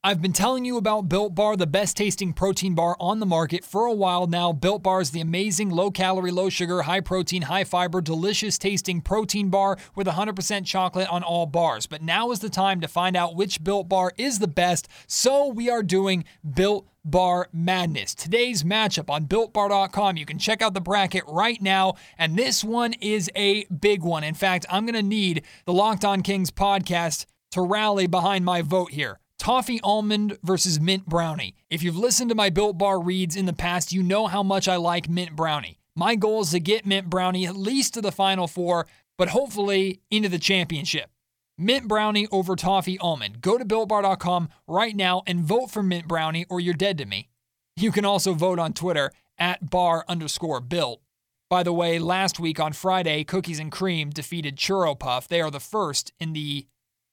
I've 0.03 0.19
been 0.19 0.33
telling 0.33 0.65
you 0.65 0.77
about 0.77 1.09
Built 1.09 1.35
Bar, 1.35 1.57
the 1.57 1.67
best 1.67 1.95
tasting 1.95 2.33
protein 2.33 2.73
bar 2.73 2.95
on 2.99 3.19
the 3.19 3.25
market 3.27 3.63
for 3.63 3.85
a 3.85 3.93
while 3.93 4.25
now. 4.25 4.51
Built 4.51 4.81
Bar 4.81 5.01
is 5.01 5.11
the 5.11 5.21
amazing 5.21 5.69
low 5.69 5.91
calorie, 5.91 6.31
low 6.31 6.49
sugar, 6.49 6.81
high 6.81 7.01
protein, 7.01 7.43
high 7.43 7.65
fiber, 7.65 8.01
delicious 8.01 8.57
tasting 8.57 9.01
protein 9.01 9.49
bar 9.49 9.77
with 9.93 10.07
100% 10.07 10.65
chocolate 10.65 11.07
on 11.09 11.21
all 11.21 11.45
bars. 11.45 11.85
But 11.85 12.01
now 12.01 12.31
is 12.31 12.39
the 12.39 12.49
time 12.49 12.81
to 12.81 12.87
find 12.87 13.15
out 13.15 13.35
which 13.35 13.63
Built 13.63 13.89
Bar 13.89 14.13
is 14.17 14.39
the 14.39 14.47
best, 14.47 14.87
so 15.05 15.47
we 15.47 15.69
are 15.69 15.83
doing 15.83 16.23
Built 16.51 16.87
Bar 17.03 17.49
Madness. 17.51 18.13
Today's 18.13 18.63
matchup 18.63 19.09
on 19.09 19.25
BuiltBar.com. 19.25 20.17
You 20.17 20.25
can 20.25 20.37
check 20.37 20.61
out 20.61 20.73
the 20.73 20.81
bracket 20.81 21.23
right 21.27 21.61
now, 21.61 21.95
and 22.17 22.37
this 22.37 22.63
one 22.63 22.93
is 23.01 23.29
a 23.35 23.65
big 23.65 24.03
one. 24.03 24.23
In 24.23 24.33
fact, 24.33 24.65
I'm 24.69 24.85
going 24.85 24.93
to 24.95 25.01
need 25.01 25.43
the 25.65 25.73
Locked 25.73 26.05
On 26.05 26.21
Kings 26.21 26.51
podcast 26.51 27.25
to 27.51 27.61
rally 27.61 28.07
behind 28.07 28.45
my 28.45 28.61
vote 28.61 28.91
here. 28.91 29.19
Toffee 29.37 29.81
almond 29.81 30.37
versus 30.43 30.79
mint 30.79 31.07
brownie. 31.07 31.55
If 31.69 31.81
you've 31.81 31.97
listened 31.97 32.29
to 32.29 32.35
my 32.35 32.51
Built 32.51 32.77
Bar 32.77 33.01
reads 33.01 33.35
in 33.35 33.47
the 33.47 33.53
past, 33.53 33.91
you 33.91 34.03
know 34.03 34.27
how 34.27 34.43
much 34.43 34.67
I 34.67 34.75
like 34.75 35.09
mint 35.09 35.35
brownie. 35.35 35.79
My 35.95 36.15
goal 36.15 36.41
is 36.41 36.51
to 36.51 36.59
get 36.59 36.85
mint 36.85 37.09
brownie 37.09 37.47
at 37.47 37.55
least 37.55 37.95
to 37.95 38.01
the 38.01 38.11
final 38.11 38.47
four, 38.47 38.85
but 39.17 39.29
hopefully 39.29 40.01
into 40.11 40.29
the 40.29 40.37
championship. 40.39 41.09
Mint 41.57 41.87
brownie 41.87 42.27
over 42.31 42.55
toffee 42.55 42.97
almond. 42.99 43.41
Go 43.41 43.57
to 43.57 43.65
builtbar.com 43.65 44.49
right 44.67 44.95
now 44.95 45.21
and 45.27 45.43
vote 45.43 45.69
for 45.69 45.83
mint 45.83 46.07
brownie 46.07 46.45
or 46.49 46.59
you're 46.59 46.73
dead 46.73 46.97
to 46.97 47.05
me. 47.05 47.29
You 47.75 47.91
can 47.91 48.05
also 48.05 48.33
vote 48.33 48.59
on 48.59 48.73
Twitter 48.73 49.11
at 49.37 49.69
bar 49.69 50.05
underscore 50.07 50.59
built. 50.59 51.01
By 51.49 51.63
the 51.63 51.73
way, 51.73 51.99
last 51.99 52.39
week 52.39 52.59
on 52.59 52.73
Friday, 52.73 53.23
Cookies 53.23 53.59
and 53.59 53.71
Cream 53.71 54.09
defeated 54.09 54.55
Churro 54.55 54.97
Puff. 54.97 55.27
They 55.27 55.41
are 55.41 55.51
the 55.51 55.59
first 55.59 56.13
in 56.19 56.33
the 56.33 56.67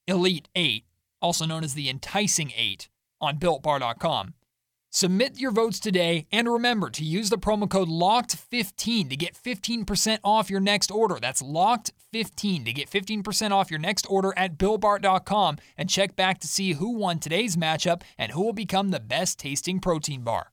Elite 0.06 0.48
Eight 0.54 0.84
also 1.20 1.44
known 1.46 1.64
as 1.64 1.74
the 1.74 1.88
Enticing 1.88 2.52
Eight, 2.56 2.88
on 3.20 3.38
BuiltBar.com. 3.38 4.34
Submit 4.90 5.38
your 5.38 5.50
votes 5.50 5.78
today 5.78 6.26
and 6.32 6.48
remember 6.48 6.88
to 6.88 7.04
use 7.04 7.28
the 7.28 7.36
promo 7.36 7.68
code 7.68 7.88
LOCKED15 7.88 9.10
to 9.10 9.16
get 9.16 9.34
15% 9.34 10.18
off 10.24 10.48
your 10.48 10.60
next 10.60 10.90
order. 10.90 11.18
That's 11.20 11.42
LOCKED15 11.42 12.64
to 12.64 12.72
get 12.72 12.90
15% 12.90 13.50
off 13.50 13.70
your 13.70 13.80
next 13.80 14.06
order 14.08 14.32
at 14.36 14.56
BuiltBar.com 14.56 15.58
and 15.76 15.90
check 15.90 16.16
back 16.16 16.38
to 16.40 16.48
see 16.48 16.72
who 16.72 16.96
won 16.96 17.18
today's 17.18 17.56
matchup 17.56 18.00
and 18.16 18.32
who 18.32 18.42
will 18.42 18.54
become 18.54 18.88
the 18.90 19.00
best 19.00 19.38
tasting 19.38 19.78
protein 19.78 20.22
bar. 20.22 20.52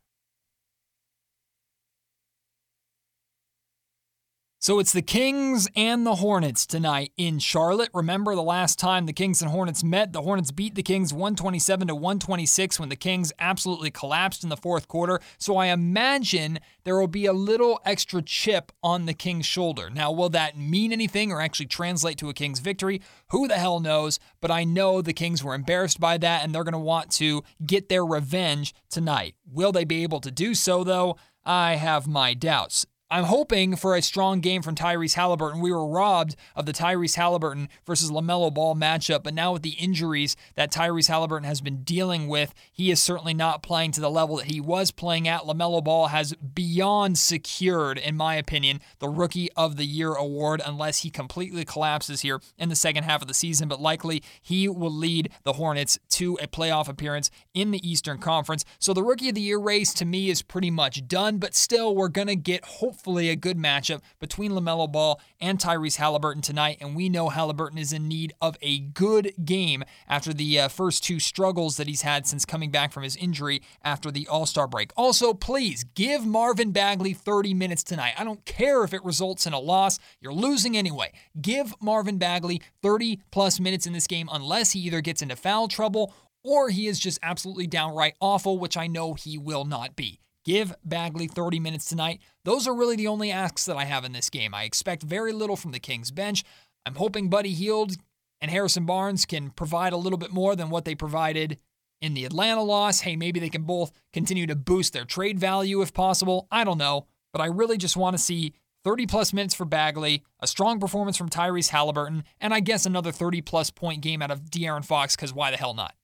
So 4.66 4.80
it's 4.80 4.94
the 4.94 5.04
Kings 5.04 5.68
and 5.76 6.08
the 6.08 6.16
Hornets 6.16 6.66
tonight 6.66 7.12
in 7.18 7.38
Charlotte. 7.38 7.92
Remember 7.94 8.34
the 8.34 8.42
last 8.42 8.80
time 8.80 9.06
the 9.06 9.14
Kings 9.14 9.44
and 9.44 9.52
Hornets 9.52 9.84
met, 9.84 10.12
the 10.12 10.24
Hornets 10.24 10.50
beat 10.50 10.74
the 10.74 10.82
Kings 10.82 11.14
127 11.14 11.90
to 11.90 11.94
126 11.94 12.80
when 12.80 12.90
the 12.90 12.96
Kings 12.96 13.32
absolutely 13.38 13.92
collapsed 13.92 14.42
in 14.42 14.50
the 14.50 14.58
fourth 14.58 14.88
quarter. 14.88 15.20
So 15.38 15.56
I 15.56 15.68
imagine 15.68 16.58
there 16.84 17.00
will 17.00 17.06
be 17.06 17.28
a 17.28 17.32
little 17.32 17.80
extra 17.86 18.24
chip 18.24 18.72
on 18.82 19.06
the 19.06 19.14
Kings' 19.14 19.46
shoulder. 19.46 19.92
Now, 19.92 20.12
will 20.12 20.30
that 20.30 20.58
mean 20.58 20.92
anything 20.92 21.32
or 21.32 21.42
actually 21.42 21.68
translate 21.68 22.18
to 22.18 22.30
a 22.30 22.34
Kings 22.34 22.58
victory? 22.58 23.04
Who 23.30 23.48
the 23.48 23.60
hell 23.60 23.80
knows? 23.80 24.20
But 24.42 24.50
I 24.50 24.64
know 24.64 25.00
the 25.00 25.14
Kings 25.14 25.44
were 25.44 25.54
embarrassed 25.54 26.00
by 26.00 26.18
that 26.18 26.44
and 26.44 26.56
they're 26.56 26.64
going 26.64 26.74
to 26.74 26.80
want 26.80 27.12
to 27.12 27.44
get 27.64 27.88
their 27.88 28.04
revenge 28.04 28.74
tonight. 28.90 29.36
Will 29.46 29.72
they 29.72 29.86
be 29.86 30.02
able 30.02 30.22
to 30.22 30.32
do 30.32 30.56
so 30.56 30.84
though? 30.84 31.18
I 31.46 31.76
have 31.76 32.08
my 32.08 32.34
doubts. 32.34 32.88
I'm 33.12 33.26
hoping 33.26 33.76
for 33.76 33.96
a 33.96 34.02
strong 34.02 34.40
game 34.40 34.64
from 34.64 34.74
Tyrese 34.74 35.14
Halliburton. 35.14 35.62
We 35.62 35.72
were 35.72 35.86
robbed 35.86 36.36
of 36.56 36.66
the 36.66 36.74
Tyrese 36.74 37.14
Halliburton 37.14 37.70
versus 37.86 38.10
LaMelo 38.10 38.52
Ball 38.52 38.74
matchup, 38.74 39.22
but 39.22 39.36
now 39.36 39.54
with 39.54 39.62
the 39.62 39.76
injuries 39.78 40.36
that 40.56 40.72
Tyrese 40.72 41.08
Halliburton 41.08 41.48
has 41.48 41.62
been 41.62 41.84
dealing 41.84 42.28
with, 42.28 42.56
he 42.72 42.90
is 42.90 43.04
certainly 43.04 43.36
not 43.36 43.62
playing 43.62 43.92
to 43.92 44.02
the 44.02 44.10
level 44.10 44.38
that 44.38 44.52
he 44.52 44.60
was 44.60 44.90
playing 44.90 45.28
at. 45.28 45.42
LaMelo 45.42 45.84
Ball 45.84 46.08
has 46.08 46.34
beyond 46.34 47.20
secured, 47.20 48.00
in 48.00 48.18
my 48.18 48.36
opinion, 48.36 48.82
the 48.98 49.08
Rookie 49.08 49.52
of 49.56 49.78
the 49.78 49.86
Year 49.86 50.14
award 50.14 50.60
unless 50.66 51.02
he 51.02 51.12
completely 51.12 51.64
collapses 51.64 52.22
here 52.22 52.42
in 52.58 52.70
the 52.70 52.76
second 52.76 53.04
half 53.04 53.22
of 53.22 53.28
the 53.28 53.36
season, 53.36 53.68
but 53.68 53.80
likely 53.80 54.24
he 54.42 54.68
will 54.68 54.90
lead 54.90 55.30
the 55.44 55.54
Hornets 55.54 56.00
to 56.10 56.40
a 56.42 56.48
playoff 56.48 56.88
appearance 56.88 57.30
in 57.54 57.70
the 57.70 57.88
Eastern 57.88 58.18
Conference. 58.18 58.66
So 58.80 58.96
the 58.96 59.04
Rookie 59.04 59.30
of 59.30 59.36
the 59.36 59.42
Year 59.42 59.60
race 59.60 59.94
to 59.94 60.06
me 60.06 60.32
is 60.32 60.42
pretty 60.42 60.72
much 60.72 61.08
done, 61.08 61.38
but 61.38 61.54
still, 61.54 61.96
we're 61.96 62.08
going 62.08 62.30
to 62.30 62.36
get 62.36 62.66
hopefully 62.66 62.95
hopefully 62.96 63.30
a 63.30 63.36
good 63.36 63.58
matchup 63.58 64.00
between 64.22 64.54
LaMelo 64.54 64.90
Ball 64.90 65.20
and 65.42 65.60
Tyrese 65.60 65.98
Halliburton 65.98 66.42
tonight. 66.42 66.78
And 66.80 66.96
we 66.96 67.10
know 67.10 67.28
Halliburton 67.28 67.78
is 67.78 67.92
in 67.92 68.08
need 68.08 68.32
of 68.40 68.56
a 68.62 68.80
good 68.80 69.34
game 69.44 69.84
after 70.08 70.34
the 70.34 70.62
uh, 70.62 70.68
first 70.70 71.04
two 71.04 71.20
struggles 71.20 71.76
that 71.76 71.88
he's 71.88 72.04
had 72.04 72.26
since 72.26 72.46
coming 72.46 72.72
back 72.72 72.94
from 72.94 73.04
his 73.04 73.18
injury 73.18 73.62
after 73.84 74.12
the 74.12 74.30
All 74.30 74.46
Star 74.46 74.66
break. 74.66 74.94
Also, 74.96 75.34
please 75.34 75.84
give 75.84 76.26
Marvin 76.26 76.72
Bagley 76.72 77.14
30 77.14 77.54
minutes 77.54 77.84
tonight. 77.84 78.14
I 78.18 78.24
don't 78.24 78.46
care 78.46 78.86
if 78.86 78.94
it 78.94 79.04
results 79.04 79.46
in 79.46 79.52
a 79.52 79.60
loss, 79.60 80.00
you're 80.22 80.32
losing 80.32 80.78
anyway. 80.78 81.12
Give 81.42 81.74
Marvin 81.82 82.18
Bagley 82.18 82.62
30 82.82 83.20
plus 83.30 83.60
minutes 83.60 83.86
in 83.86 83.92
this 83.92 84.08
game 84.08 84.30
unless 84.32 84.72
he 84.72 84.80
either 84.80 85.02
gets 85.02 85.22
into 85.22 85.36
foul 85.36 85.68
trouble 85.68 86.14
or 86.44 86.70
he 86.70 86.88
is 86.88 86.98
just 86.98 87.20
absolutely 87.22 87.68
downright 87.68 88.16
awful, 88.22 88.58
which 88.58 88.78
I 88.78 88.88
know 88.88 89.16
he 89.16 89.38
will 89.38 89.66
not 89.66 89.98
be. 89.98 90.22
Give 90.46 90.76
Bagley 90.86 91.28
30 91.28 91.60
minutes 91.60 91.86
tonight. 91.86 92.22
Those 92.44 92.68
are 92.68 92.76
really 92.76 92.96
the 92.96 93.08
only 93.08 93.32
asks 93.32 93.66
that 93.66 93.78
I 93.78 93.86
have 93.86 94.06
in 94.06 94.12
this 94.12 94.30
game. 94.30 94.54
I 94.54 94.64
expect 94.64 95.02
very 95.02 95.34
little 95.34 95.56
from 95.56 95.72
the 95.72 95.80
Kings 95.80 96.12
bench. 96.12 96.44
I'm 96.86 96.96
hoping 96.96 97.30
Buddy 97.30 97.54
Hield 97.54 97.96
and 98.40 98.52
Harrison 98.52 98.86
Barnes 98.86 99.26
can 99.26 99.50
provide 99.50 99.92
a 99.92 99.98
little 99.98 100.20
bit 100.20 100.32
more 100.32 100.56
than 100.56 100.70
what 100.70 100.86
they 100.86 100.94
provided 100.94 101.58
in 102.00 102.14
the 102.14 102.26
Atlanta 102.26 102.62
loss. 102.62 103.02
Hey, 103.02 103.16
maybe 103.16 103.40
they 103.40 103.50
can 103.50 103.64
both 103.64 103.92
continue 104.14 104.46
to 104.46 104.56
boost 104.56 104.94
their 104.94 105.06
trade 105.06 105.40
value 105.40 105.82
if 105.82 105.94
possible. 105.94 106.48
I 106.52 106.64
don't 106.64 106.78
know. 106.78 107.08
But 107.34 107.42
I 107.42 107.48
really 107.48 107.78
just 107.78 107.98
want 107.98 108.16
to 108.16 108.22
see 108.22 108.54
30 108.84 109.08
plus 109.08 109.34
minutes 109.34 109.56
for 109.56 109.66
Bagley, 109.66 110.24
a 110.40 110.46
strong 110.46 110.80
performance 110.80 111.18
from 111.18 111.28
Tyrese 111.28 111.70
Halliburton, 111.70 112.24
and 112.40 112.54
I 112.54 112.60
guess 112.60 112.86
another 112.86 113.12
30 113.12 113.42
plus 113.42 113.72
point 113.72 114.02
game 114.02 114.22
out 114.22 114.30
of 114.30 114.44
De'Aaron 114.44 114.86
Fox, 114.86 115.16
because 115.16 115.34
why 115.34 115.50
the 115.50 115.58
hell 115.58 115.74
not? 115.74 115.96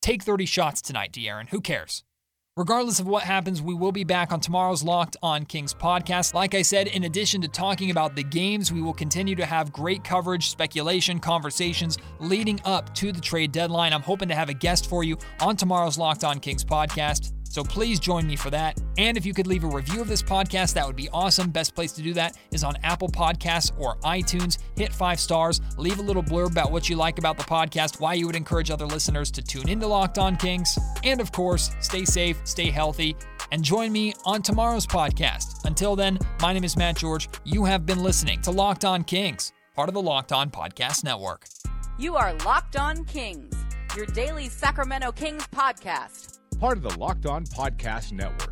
Take 0.00 0.22
30 0.22 0.46
shots 0.46 0.80
tonight, 0.80 1.12
De'Aaron. 1.12 1.50
Who 1.50 1.60
cares? 1.60 2.04
Regardless 2.58 3.00
of 3.00 3.06
what 3.06 3.22
happens, 3.22 3.62
we 3.62 3.72
will 3.72 3.92
be 3.92 4.04
back 4.04 4.30
on 4.30 4.38
tomorrow's 4.38 4.82
Locked 4.82 5.16
on 5.22 5.46
Kings 5.46 5.72
podcast. 5.72 6.34
Like 6.34 6.54
I 6.54 6.60
said, 6.60 6.86
in 6.86 7.04
addition 7.04 7.40
to 7.40 7.48
talking 7.48 7.90
about 7.90 8.14
the 8.14 8.22
games, 8.22 8.70
we 8.70 8.82
will 8.82 8.92
continue 8.92 9.34
to 9.36 9.46
have 9.46 9.72
great 9.72 10.04
coverage, 10.04 10.50
speculation, 10.50 11.18
conversations 11.18 11.96
leading 12.20 12.60
up 12.66 12.94
to 12.96 13.10
the 13.10 13.22
trade 13.22 13.52
deadline. 13.52 13.94
I'm 13.94 14.02
hoping 14.02 14.28
to 14.28 14.34
have 14.34 14.50
a 14.50 14.54
guest 14.54 14.86
for 14.90 15.02
you 15.02 15.16
on 15.40 15.56
tomorrow's 15.56 15.96
Locked 15.96 16.24
on 16.24 16.40
Kings 16.40 16.62
podcast. 16.62 17.32
So 17.48 17.64
please 17.64 17.98
join 17.98 18.26
me 18.26 18.36
for 18.36 18.50
that. 18.50 18.78
And 18.98 19.16
if 19.16 19.24
you 19.24 19.32
could 19.34 19.46
leave 19.46 19.64
a 19.64 19.68
review 19.68 20.00
of 20.00 20.08
this 20.08 20.22
podcast, 20.22 20.74
that 20.74 20.86
would 20.86 20.96
be 20.96 21.08
awesome. 21.10 21.50
Best 21.50 21.74
place 21.74 21.92
to 21.92 22.02
do 22.02 22.12
that 22.14 22.36
is 22.50 22.64
on 22.64 22.76
Apple 22.82 23.08
Podcasts 23.08 23.72
or 23.78 23.96
iTunes. 23.98 24.58
Hit 24.76 24.92
five 24.92 25.18
stars, 25.18 25.60
leave 25.78 25.98
a 25.98 26.02
little 26.02 26.22
blurb 26.22 26.50
about 26.52 26.72
what 26.72 26.88
you 26.88 26.96
like 26.96 27.18
about 27.18 27.38
the 27.38 27.44
podcast, 27.44 28.00
why 28.00 28.14
you 28.14 28.26
would 28.26 28.36
encourage 28.36 28.70
other 28.70 28.86
listeners 28.86 29.30
to 29.30 29.42
tune 29.42 29.68
into 29.68 29.86
Locked 29.86 30.18
On 30.18 30.36
Kings. 30.36 30.78
And 31.04 31.20
of 31.20 31.32
course, 31.32 31.70
stay 31.80 32.04
safe, 32.04 32.40
stay 32.44 32.70
healthy, 32.70 33.16
and 33.50 33.62
join 33.62 33.92
me 33.92 34.14
on 34.24 34.42
tomorrow's 34.42 34.86
podcast. 34.86 35.64
Until 35.64 35.96
then, 35.96 36.18
my 36.40 36.52
name 36.52 36.64
is 36.64 36.76
Matt 36.76 36.96
George. 36.96 37.28
You 37.44 37.64
have 37.64 37.86
been 37.86 38.02
listening 38.02 38.40
to 38.42 38.50
Locked 38.50 38.84
On 38.84 39.04
Kings, 39.04 39.52
part 39.74 39.88
of 39.88 39.94
the 39.94 40.02
Locked 40.02 40.32
On 40.32 40.50
Podcast 40.50 41.04
Network. 41.04 41.46
You 41.98 42.16
are 42.16 42.34
Locked 42.44 42.76
On 42.76 43.04
Kings, 43.04 43.54
your 43.96 44.06
daily 44.06 44.48
Sacramento 44.48 45.12
Kings 45.12 45.46
podcast 45.48 46.38
part 46.62 46.78
of 46.78 46.84
the 46.84 46.96
Locked 46.96 47.26
On 47.26 47.44
Podcast 47.44 48.12
Network. 48.12 48.51